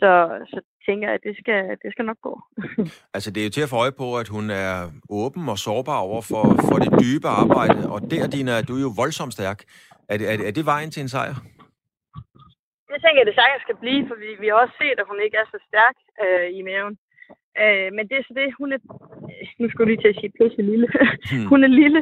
[0.00, 0.10] Så,
[0.52, 2.34] så tænker jeg, at det skal, det skal nok gå.
[3.16, 4.72] altså, det er jo til at få øje på, at hun er
[5.10, 7.80] åben og sårbar over for, for det dybe arbejde.
[7.94, 9.58] Og der, Dina, du er jo voldsomt stærk.
[10.12, 11.34] Er det, er, det, er det vejen til en sejr?
[12.90, 15.18] Det tænker jeg, det sagtens skal blive, for vi, vi har også set, at hun
[15.24, 16.94] ikke er så stærk øh, i maven.
[17.62, 18.80] Øh, men det er så det, hun er,
[19.60, 20.88] nu skulle lige til at sige pludselig lille.
[21.30, 21.46] Hmm.
[21.52, 22.00] hun er lille.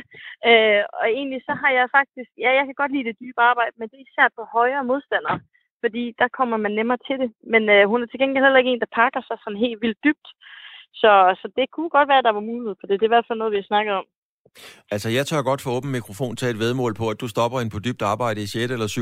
[0.50, 3.74] Øh, og egentlig så har jeg faktisk, ja, jeg kan godt lide det dybe arbejde,
[3.76, 5.38] men det er især på højere modstandere,
[5.82, 7.28] fordi der kommer man nemmere til det.
[7.52, 10.00] Men øh, hun er til gengæld heller ikke en, der pakker sig sådan helt vildt
[10.06, 10.28] dybt.
[11.02, 12.94] Så, så det kunne godt være, at der var mulighed for det.
[12.96, 14.06] Det er i hvert fald noget, vi har snakket om.
[14.94, 17.70] Altså, jeg tør godt få åben mikrofon til et vedmål på, at du stopper en
[17.74, 18.72] på dybt arbejde i 6.
[18.72, 19.00] eller 7.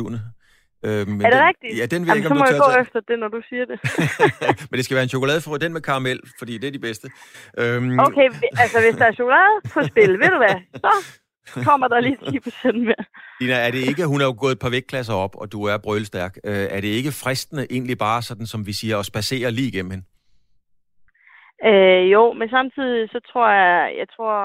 [0.87, 1.79] Øh, men er det den, rigtigt?
[1.81, 3.41] Ja, den vil Jamen, ikke, så om må du jeg gå efter det, når du
[3.49, 3.79] siger det.
[4.71, 7.07] men det skal være en chokoladefrø, den med karamel, fordi det er de bedste.
[7.59, 7.99] Øhm...
[8.07, 8.27] Okay,
[8.63, 10.93] altså hvis der er chokolade på spil, ved du hvad, så
[11.69, 13.05] kommer der lige 10 procent mere.
[13.41, 15.77] Dina, er det ikke, hun er jo gået et par vægtklasser op, og du er
[15.85, 16.35] brølstærk.
[16.45, 19.91] Øh, er det ikke fristende egentlig bare sådan, som vi siger, at spacere lige igennem
[19.91, 20.07] hende?
[21.71, 24.37] Øh, jo, men samtidig så tror jeg, jeg tror,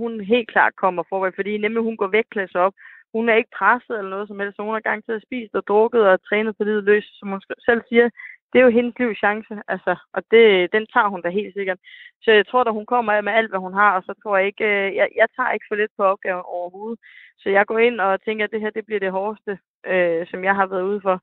[0.00, 2.74] hun helt klart kommer forward, fordi nemlig hun går vægtklasser op,
[3.14, 5.54] hun er ikke presset eller noget som helst, så hun har gang til at spise
[5.60, 8.06] og drukket og trænet på livet løs, som hun selv siger.
[8.50, 10.44] Det er jo hendes livs chance, altså, og det,
[10.74, 11.78] den tager hun da helt sikkert.
[12.24, 14.46] Så jeg tror, at hun kommer med alt, hvad hun har, og så tror jeg
[14.46, 16.98] ikke, øh, jeg, jeg tager ikke for lidt på opgaven overhovedet.
[17.38, 19.52] Så jeg går ind og tænker, at det her det bliver det hårdeste,
[19.92, 21.16] øh, som jeg har været ude for.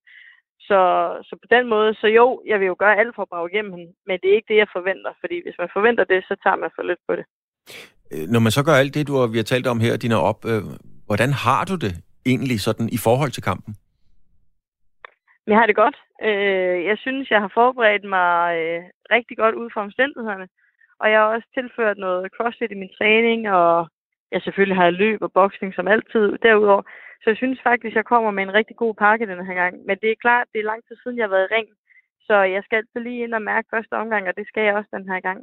[0.69, 0.79] Så,
[1.27, 3.73] så på den måde, så jo, jeg vil jo gøre alt for at brage igennem
[3.73, 6.55] hende, men det er ikke det, jeg forventer, fordi hvis man forventer det, så tager
[6.63, 7.25] man for lidt på det.
[8.13, 10.17] Øh, når man så gør alt det, du har, vi har talt om her, dine
[10.29, 10.63] op, øh,
[11.11, 11.93] Hvordan har du det
[12.31, 13.73] egentlig sådan i forhold til kampen?
[15.47, 15.97] Jeg har det godt.
[16.27, 18.81] Øh, jeg synes, jeg har forberedt mig øh,
[19.15, 20.47] rigtig godt ud fra omstændighederne.
[21.01, 23.87] Og jeg har også tilført noget crossfit i min træning, og
[24.31, 26.83] jeg selvfølgelig har løb og boksning som altid derudover.
[27.21, 29.73] Så jeg synes faktisk, jeg kommer med en rigtig god pakke den her gang.
[29.87, 31.67] Men det er klart, det er lang tid siden, jeg har været i ring.
[32.27, 34.89] Så jeg skal altid lige ind og mærke første omgang, og det skal jeg også
[34.97, 35.39] den her gang.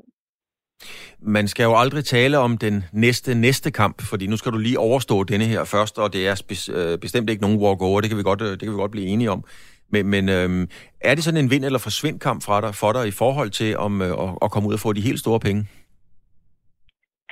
[1.20, 4.78] Man skal jo aldrig tale om den næste næste kamp, fordi nu skal du lige
[4.78, 6.34] overstå denne her først, og det er
[6.78, 9.06] øh, bestemt ikke nogen walk-over, det kan vi godt, øh, det kan vi godt blive
[9.06, 9.44] enige om.
[9.92, 10.62] Men, men øhm,
[11.00, 14.02] er det sådan en vind- eller forsvind-kamp fra dig, for dig i forhold til om,
[14.02, 15.62] øh, at, at komme ud og få de helt store penge?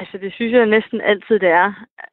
[0.01, 1.69] Altså, det synes jeg næsten altid, det er.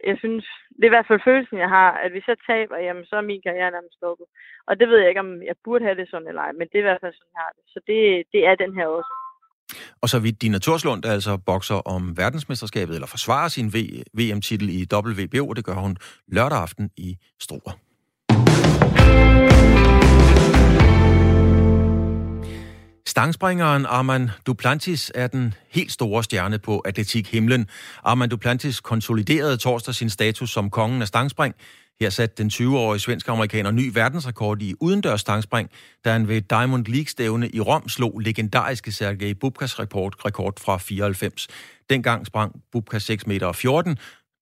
[0.09, 3.05] Jeg synes, det er i hvert fald følelsen, jeg har, at hvis jeg taber, jamen,
[3.05, 4.27] så er min karriere nærmest stoppet.
[4.67, 6.77] Og det ved jeg ikke, om jeg burde have det sådan eller ej, men det
[6.77, 7.63] er i hvert fald sådan, jeg har det.
[7.73, 7.99] Så det,
[8.33, 9.13] det er den her også.
[10.01, 13.73] Og så vidt Dina Torslund, der altså bokser om verdensmesterskabet, eller forsvarer sin
[14.13, 15.97] VM-titel i WBO, og det gør hun
[16.27, 17.79] lørdag aften i Struer.
[23.07, 27.67] Stangspringeren Armand Duplantis er den helt store stjerne på atletik himlen.
[28.03, 31.55] Armand Duplantis konsoliderede torsdag sin status som kongen af stangspring
[32.01, 35.69] her satte den 20-årige svensk-amerikaner ny verdensrekord i udendørs stangspring,
[36.05, 41.47] da han ved Diamond League-stævne i Rom slog legendariske Sergej Bubkas rekord, rekord fra 94.
[41.89, 43.97] Dengang sprang Bubka 6 meter og 14,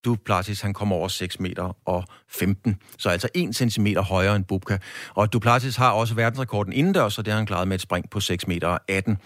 [0.06, 4.78] Duplantis han kommer over 6 meter og 15, så altså 1 cm højere end Bubka.
[5.10, 8.20] Og Duplantis har også verdensrekorden indendørs, og det har han klaret med et spring på
[8.20, 9.18] 6 meter og 18.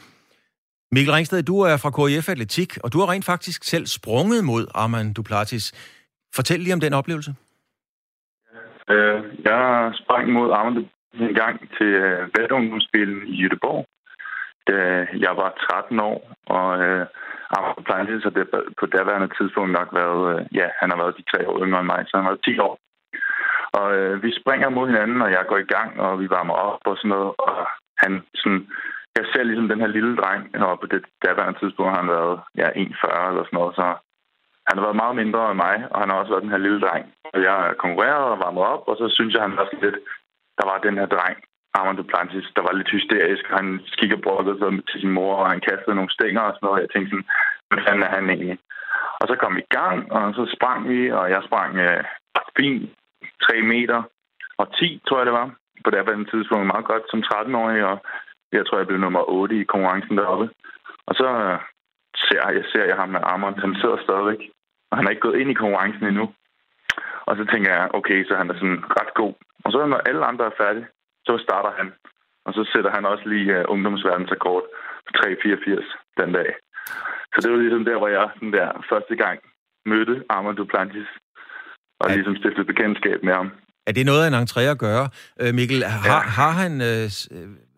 [0.92, 4.68] Mikkel Ringsted, du er fra KIF Atletik, og du har rent faktisk selv sprunget mod
[4.76, 5.74] Armand Duplantis.
[6.36, 7.36] Fortæl lige om den oplevelse.
[8.90, 13.86] Øh, jeg sprang mod armene en gang til øh, Værdungdomsspillen i Jødeborg,
[14.68, 17.06] da øh, jeg var 13 år, og øh,
[17.58, 18.48] Armand har det
[18.80, 21.92] på daværende tidspunkt nok været, øh, ja, han har været de tre år yngre end
[21.94, 22.76] mig, så han har været 10 år.
[23.80, 26.80] Og øh, vi springer mod hinanden, og jeg går i gang, og vi varmer op
[26.86, 27.68] og sådan noget, og
[28.04, 28.68] han sådan,
[29.18, 32.40] jeg ser ligesom den her lille dreng, og på det daværende tidspunkt har han været
[32.62, 33.88] ja, 1,40 eller sådan noget, så
[34.68, 36.82] han har været meget mindre end mig, og han har også været den her lille
[36.86, 37.06] dreng.
[37.34, 39.98] Og jeg konkurrerede og varmede op, og så synes jeg, han var lidt...
[40.60, 41.38] Der var den her dreng,
[41.78, 45.62] Armand Duplantis, der var lidt hysterisk, og han skikker brokket til sin mor, og han
[45.70, 46.82] kastede nogle stænger og sådan noget.
[46.82, 47.28] Jeg tænkte sådan,
[47.70, 48.60] hvad fanden er han egentlig?
[49.20, 52.04] Og så kom vi i gang, og så sprang vi, og jeg sprang øh,
[52.58, 52.82] fint
[53.44, 54.00] 3 meter
[54.58, 55.50] og 10, tror jeg det var.
[55.84, 57.98] På det her tidspunkt meget godt som 13-årig, og
[58.52, 60.50] jeg tror, jeg blev nummer 8 i konkurrencen deroppe.
[61.08, 61.60] Og så øh,
[62.26, 64.42] ser jeg, ser jeg ham med Armand, han sidder stadigvæk,
[64.96, 66.26] og han er ikke gået ind i konkurrencen endnu.
[67.30, 69.34] Og så tænker jeg, okay, så han er sådan ret god.
[69.66, 70.88] Og så når alle andre er færdige,
[71.28, 71.88] så starter han.
[72.46, 74.64] Og så sætter han også lige uh, ungdomsverdensrekord
[75.06, 76.50] på 3.84 den dag.
[77.32, 79.38] Så det var ligesom der, hvor jeg sådan der første gang
[79.92, 81.10] mødte Armand Duplantis
[82.00, 82.16] og ja.
[82.16, 83.50] ligesom stiftede bekendtskab med ham.
[83.88, 85.06] Er det noget af en entré at gøre?
[85.42, 86.30] Øh, Mikkel, har, ja.
[86.40, 86.74] har han...
[86.90, 87.06] Øh,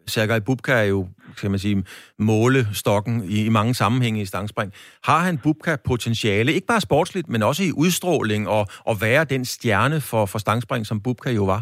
[0.07, 1.07] Sergej Bubka er jo,
[1.41, 1.83] kan man sige,
[2.19, 4.73] målestokken i, i mange sammenhænge i stangspring.
[5.03, 9.45] Har han Bubka potentiale, ikke bare sportsligt, men også i udstråling og, og være den
[9.45, 11.61] stjerne for, for stangspring, som Bubka jo var?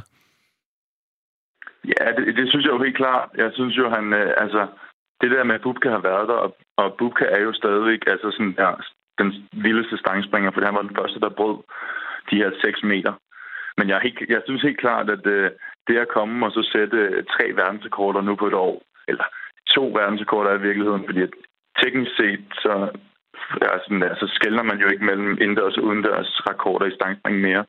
[1.94, 3.30] Ja, det, det synes jeg jo helt klart.
[3.38, 4.68] Jeg synes jo, han, øh, altså,
[5.22, 8.28] det der med, at Bubka har været der, og, og Bubka er jo stadigvæk altså
[8.32, 8.72] sådan, ja,
[9.20, 11.58] den vildeste stangspringer, for han var den første, der brød
[12.30, 13.14] de her 6 meter.
[13.78, 15.52] Men jeg, helt, jeg synes helt klart, at øh,
[15.88, 19.26] det at komme og så sætte øh, tre verdensrekorder nu på et år, eller
[19.76, 21.34] to verdensrekorder i virkeligheden, fordi at
[21.82, 22.74] teknisk set, så,
[23.62, 27.38] altså, sådan der, så skældner man jo ikke mellem indendørs og udendørs rekorder i stangspring
[27.42, 27.66] mere.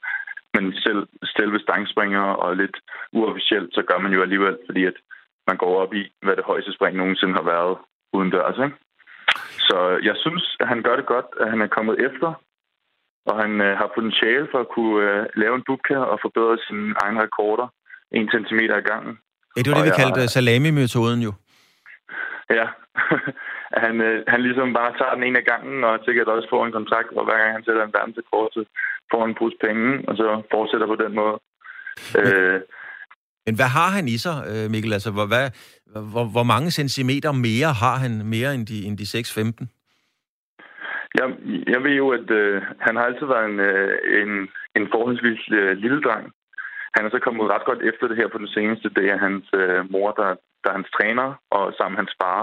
[0.54, 1.06] Men selv
[1.36, 2.76] selve stangspringer og lidt
[3.12, 4.96] uofficielt, så gør man jo alligevel, fordi at
[5.46, 7.78] man går op i, hvad det højeste spring nogensinde har været
[8.12, 8.58] udendørs.
[8.64, 8.76] Ikke?
[9.68, 12.28] Så øh, jeg synes, at han gør det godt, at han er kommet efter,
[13.26, 16.94] og han øh, har potentiale for at kunne øh, lave en bubka og forbedre sine
[17.02, 17.68] egne rekorder
[18.12, 19.18] en centimeter ad gangen.
[19.56, 20.34] Ja, det var det, vi kaldte har...
[20.36, 21.32] salami-metoden jo.
[22.58, 22.66] Ja,
[23.84, 26.76] han, øh, han ligesom bare tager den en af gangen, og sikkert også får en
[26.78, 28.64] kontrakt, hvor hver gang han sætter en verdensrekord, så
[29.12, 31.36] får en pose penge, og så fortsætter på den måde.
[32.14, 32.60] Men, øh,
[33.46, 34.92] men hvad har han i sig, øh, Mikkel?
[34.92, 35.46] Altså, hvor, hvad,
[36.12, 39.66] hvor, hvor mange centimeter mere har han mere end de, end de 6-15?
[41.18, 41.28] Jeg,
[41.74, 43.92] jeg ved jo, at øh, han har altid været en, øh,
[44.22, 44.30] en,
[44.76, 46.26] en forholdsvis øh, lille dreng.
[46.96, 48.94] Han er så kommet ret godt efter det her på det seneste.
[48.96, 50.28] Det er hans øh, mor, der,
[50.62, 52.40] der er hans træner, og sammen hans far.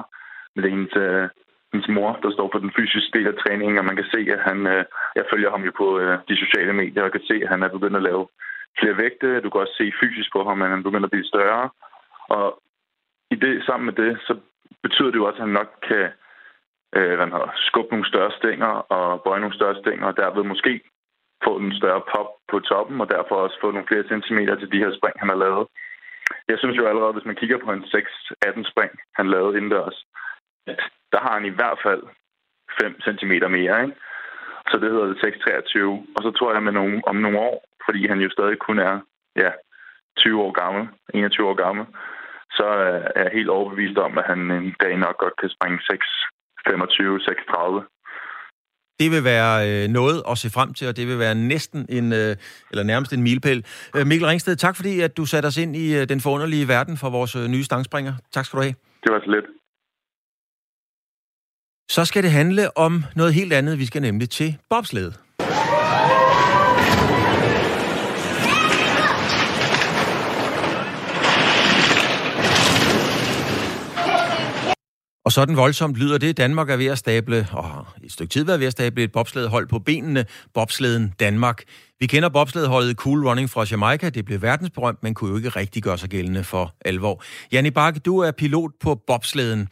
[0.54, 1.30] Men det er hendes, øh,
[1.74, 4.42] hendes mor, der står for den fysiske del af træningen, og man kan se, at
[4.50, 4.68] han...
[4.68, 4.84] Øh,
[5.16, 7.76] jeg følger ham jo på øh, de sociale medier, og kan se, at han er
[7.76, 8.28] begyndt at lave
[8.80, 9.42] flere vægte.
[9.42, 11.70] Du kan også se fysisk på ham, at han begynder at blive større.
[12.30, 12.48] Og
[13.32, 14.34] i det, sammen med det, så
[14.84, 16.06] betyder det jo også, at han nok kan
[16.96, 20.82] øh, hvad hedder, skubbe nogle større stænger og bøje nogle større stænger, og derved måske
[21.46, 24.82] få en større pop på toppen, og derfor også få nogle flere centimeter til de
[24.84, 25.68] her spring, han har lavet.
[26.48, 29.98] Jeg synes jo allerede, hvis man kigger på en 6-18 spring, han lavede indendørs,
[30.68, 30.80] at
[31.12, 32.04] der har han i hvert fald
[32.82, 33.96] 5 cm mere, ikke?
[34.70, 35.80] Så det hedder det 6-23.
[36.16, 38.80] Og så tror jeg, at med nogle, om nogle år, fordi han jo stadig kun
[38.80, 39.00] er
[39.36, 39.52] ja,
[40.18, 41.86] 20 år gammel, 21 år gammel,
[42.52, 45.80] så øh, er jeg helt overbevist om, at han en dag nok godt kan springe
[45.82, 46.08] 6,
[46.68, 47.86] 25, 36.
[49.04, 52.14] Det vil være øh, noget at se frem til, og det vil være næsten en,
[52.14, 52.36] øh,
[52.72, 53.66] eller nærmest en milepæl.
[53.96, 56.98] Øh, Mikkel Ringsted, tak fordi at du satte os ind i øh, den forunderlige verden
[56.98, 58.14] for vores øh, nye stangspringer.
[58.34, 58.76] Tak skal du have.
[59.04, 59.46] Det var så lidt.
[61.92, 63.80] Så skal det handle om noget helt andet.
[63.80, 65.12] Vi skal nemlig til bobsled.
[75.26, 76.38] Og sådan voldsomt lyder det.
[76.38, 79.80] Danmark er ved at stable, og stykke tid været ved at stable et bobsledhold på
[79.80, 81.64] benene, bobsleden Danmark.
[82.00, 84.10] Vi kender bobsledholdet Cool Running fra Jamaica.
[84.10, 87.24] Det blev verdensberømt, men kunne jo ikke rigtig gøre sig gældende for alvor.
[87.52, 89.68] Janne Bakke, du er pilot på bobsleden.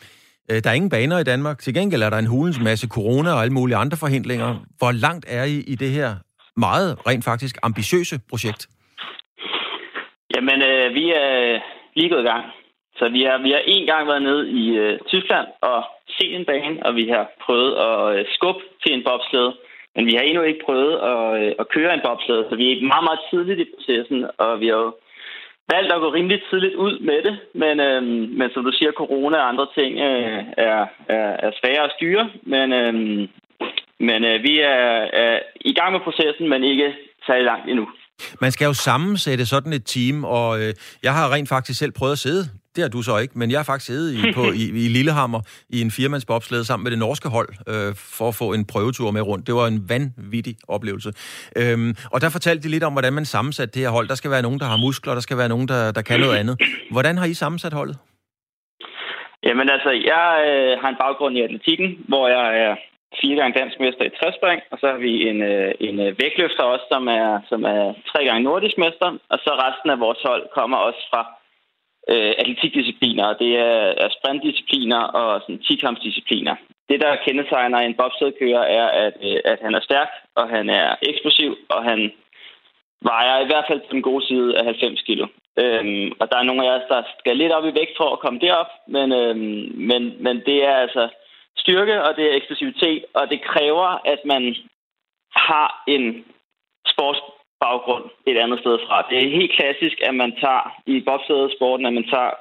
[0.52, 1.60] Øh, der er ingen baner i Danmark.
[1.60, 4.66] Til gengæld er der en hulens masse corona og alle mulige andre forhindringer.
[4.78, 6.16] Hvor langt er I i det her
[6.58, 8.68] meget, rent faktisk, ambitiøse projekt?
[10.36, 11.60] Jamen, øh, vi er øh,
[11.96, 12.46] lige gået i gang.
[13.02, 15.80] Så vi har, vi har en gang været nede i øh, Tyskland og
[16.16, 19.48] set en bane, og vi har prøvet at øh, skubbe til en bobsled.
[19.96, 22.90] Men vi har endnu ikke prøvet at, øh, at køre en bobsled, så vi er
[22.92, 24.92] meget, meget tidligt i processen, og vi har jo
[25.74, 27.36] valgt at gå rimelig tidligt ud med det.
[27.62, 28.02] Men, øh,
[28.40, 30.40] men som du siger, corona og andre ting øh,
[30.70, 30.82] er,
[31.18, 32.26] er, er svære at styre.
[32.54, 32.94] Men, øh,
[34.08, 34.90] men øh, vi er,
[35.24, 35.40] er
[35.72, 36.90] i gang med processen, men ikke
[37.28, 37.86] særlig langt endnu.
[38.42, 40.74] Man skal jo sammensætte sådan et team, og øh,
[41.04, 43.60] jeg har rent faktisk selv prøvet at sidde det har du så ikke, men jeg
[43.60, 47.30] har faktisk siddet i, på, i, i Lillehammer i en firmandsbobslede sammen med det norske
[47.30, 49.48] hold øh, for at få en prøvetur med rundt.
[49.48, 51.10] Det var en vanvittig oplevelse.
[51.60, 54.08] Øhm, og der fortalte de lidt om, hvordan man sammensat det her hold.
[54.08, 56.38] Der skal være nogen, der har muskler, der skal være nogen, der, der kan noget
[56.42, 56.56] andet.
[56.92, 57.98] Hvordan har I sammensat holdet?
[59.44, 62.76] Jamen altså, jeg øh, har en baggrund i atletikken, hvor jeg er
[63.22, 66.64] fire gange dansk mester i træspring, og så har vi en, øh, en øh, vægtløfter
[66.74, 70.44] også, som er, som er tre gange nordisk mester, og så resten af vores hold
[70.58, 71.22] kommer også fra
[72.10, 73.34] øh, atletikdiscipliner.
[73.34, 75.76] Det er, er sprintdiscipliner og sådan 10.
[76.90, 80.96] Det, der kendetegner en bobsledkører, er, at, øh, at han er stærk, og han er
[81.02, 82.12] eksplosiv, og han
[83.02, 85.28] vejer i hvert fald på den gode side af 90 kilo.
[85.64, 88.20] Øhm, og der er nogle af os, der skal lidt op i vægt for at
[88.20, 91.10] komme derop, men, øhm, men, men det er altså
[91.58, 94.56] styrke, og det er eksplosivitet, og det kræver, at man
[95.36, 96.26] har en
[96.88, 97.20] sports
[97.66, 98.96] baggrund et andet sted fra.
[99.10, 102.32] Det er helt klassisk, at man tager i bobslædesporten, at man tager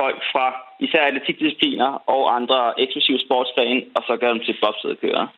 [0.00, 0.46] folk fra
[0.86, 5.28] især atletikdiscipliner og andre eksklusive sportsgrene, og så gør dem til bobslædekørere.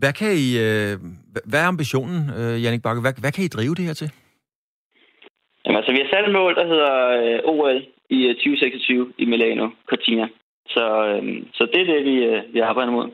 [0.00, 0.94] Hvad kan I, øh,
[1.50, 3.00] hvad er ambitionen, øh, Jannik Bakke?
[3.04, 4.10] Hvad, hvad kan I drive det her til?
[5.64, 7.78] Jamen, altså, vi har sat et mål, der hedder øh, OL
[8.10, 10.26] i 2026 i Milano Cortina.
[10.74, 10.84] Så,
[11.56, 12.16] så det er det, vi,
[12.52, 13.08] vi arbejder mod.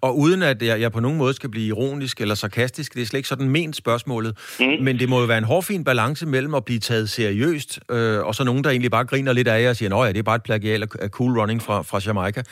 [0.00, 3.06] Og uden at jeg, jeg på nogen måde skal blive ironisk eller sarkastisk, det er
[3.06, 4.84] slet ikke sådan ment spørgsmålet, mm.
[4.84, 8.34] men det må jo være en hårfin balance mellem at blive taget seriøst, øh, og
[8.34, 10.30] så nogen, der egentlig bare griner lidt af jer og siger, at ja, det er
[10.30, 12.42] bare et plagial af cool running fra, fra Jamaica.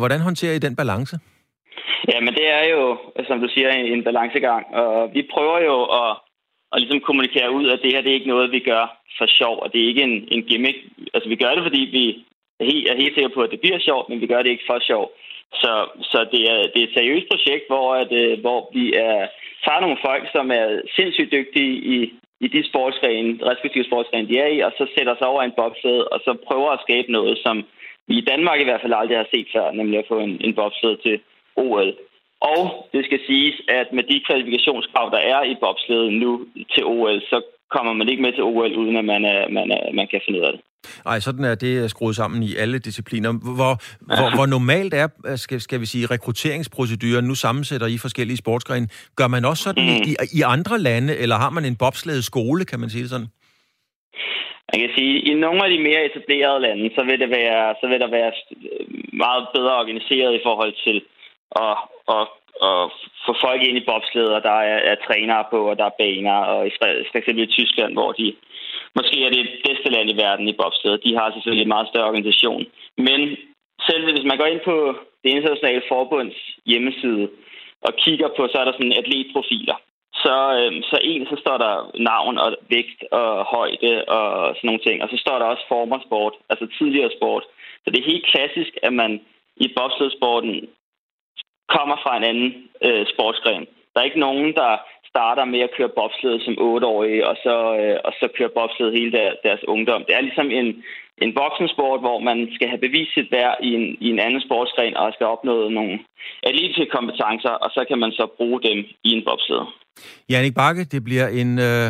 [0.00, 1.18] Hvordan håndterer I den balance?
[2.12, 2.82] Ja, men det er jo,
[3.28, 6.10] som du siger, en balancegang, og vi prøver jo at,
[6.72, 8.84] at ligesom kommunikere ud, at det her det er ikke noget, vi gør
[9.18, 10.78] for sjov, og det er ikke en, en gimmick.
[11.14, 12.04] Altså, vi gør det, fordi vi
[12.60, 14.68] er helt, er helt sikre på, at det bliver sjovt, men vi gør det ikke
[14.70, 15.04] for sjov.
[15.54, 15.72] Så,
[16.10, 19.26] så det, er, det er et seriøst projekt, hvor, at, øh, hvor vi er,
[19.64, 20.66] tager nogle folk, som er
[20.96, 25.26] sindssygt dygtige i, i de sportsgrene, respektive sportsgrene, de er i, og så sætter sig
[25.26, 27.64] over en bobsled, og så prøver at skabe noget, som
[28.08, 30.54] vi i Danmark i hvert fald aldrig har set før, nemlig at få en, en
[30.54, 31.20] bobsled til
[31.56, 31.92] OL.
[32.40, 37.20] Og det skal siges, at med de kvalifikationskrav, der er i bobsleden nu til OL,
[37.20, 40.20] så kommer man ikke med til OL, uden at man, er, man, er, man kan
[40.24, 40.60] finde ud af det.
[41.04, 43.32] Nej, sådan er det skruet sammen i alle discipliner.
[43.58, 48.88] Hvor, hvor, hvor normalt er, skal, skal vi sige, rekrutteringsproceduren, nu sammensætter I forskellige sportsgrene.
[49.16, 50.10] Gør man også sådan mm.
[50.10, 53.30] i, i andre lande, eller har man en bobsledet skole, kan man sige det sådan?
[54.72, 57.74] Man kan sige, at i nogle af de mere etablerede lande, så vil, det være,
[57.80, 58.32] så vil der være
[59.24, 60.96] meget bedre organiseret i forhold til
[61.64, 61.76] at,
[62.16, 62.26] at,
[62.70, 62.82] at
[63.26, 66.58] få folk ind i bobslæder, der er, er trænere på, og der er baner, og
[67.10, 68.26] for eksempel i Tyskland, hvor de
[68.96, 70.98] måske er det bedste land i verden i bobsled.
[70.98, 72.62] De har selvfølgelig en meget større organisation.
[73.08, 73.20] Men
[73.88, 74.76] selv hvis man går ind på
[75.22, 77.28] det internationale forbunds hjemmeside
[77.86, 79.76] og kigger på, så er der sådan atletprofiler.
[80.24, 81.74] Så, øh, så en, så står der
[82.10, 85.02] navn og vægt og højde og sådan nogle ting.
[85.02, 87.44] Og så står der også former sport, altså tidligere sport.
[87.82, 89.20] Så det er helt klassisk, at man
[89.56, 90.68] i bobsledsporten
[91.68, 92.50] kommer fra en anden
[92.86, 93.66] øh, sportsgren.
[93.92, 94.70] Der er ikke nogen, der
[95.16, 99.12] starter med at køre bobsled som 8-årige, og så, øh, og så kører bobsled hele
[99.18, 100.00] der, deres ungdom.
[100.06, 100.68] Det er ligesom en,
[101.24, 104.94] en voksensport, hvor man skal have bevist sit værd i en, i en anden sportsgren,
[105.00, 105.94] og skal opnå nogle
[106.48, 109.62] atletiske kompetencer, og så kan man så bruge dem i en bobsled.
[110.30, 111.88] Jannik Bakke, det bliver en øh,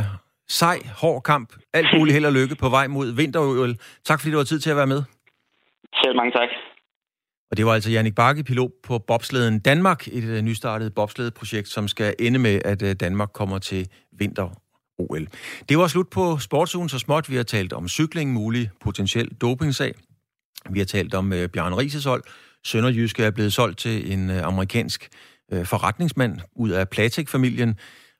[0.60, 1.48] sej, hård kamp.
[1.78, 3.72] Alt muligt held og lykke på vej mod vinter -OL.
[4.08, 5.00] Tak fordi du har tid til at være med.
[6.02, 6.50] Selv mange tak.
[7.50, 11.88] Og det var altså Jannik Bakke, pilot på bobsleden Danmark, et øh, nystartet bobsledeprojekt, som
[11.88, 13.88] skal ende med, at øh, Danmark kommer til
[14.18, 15.26] vinter-OL.
[15.68, 17.30] Det var slut på sportsugen så småt.
[17.30, 19.94] Vi har talt om cykling, mulig potentiel dopingsag.
[20.70, 22.24] Vi har talt om øh, uh, Bjørn Rises hold.
[22.64, 25.08] Sønderjyske er blevet solgt til en uh, amerikansk
[25.52, 27.74] uh, forretningsmand ud af Platek-familien.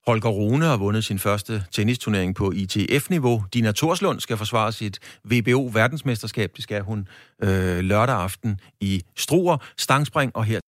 [0.07, 3.45] Holger Rune har vundet sin første tennisturnering på ITF-niveau.
[3.55, 4.99] Dina Torslund skal forsvare sit
[5.33, 6.51] WBO-verdensmesterskab.
[6.57, 7.09] Det skal hun
[7.43, 10.61] øh, lørdag aften i Struer, Stangspring og her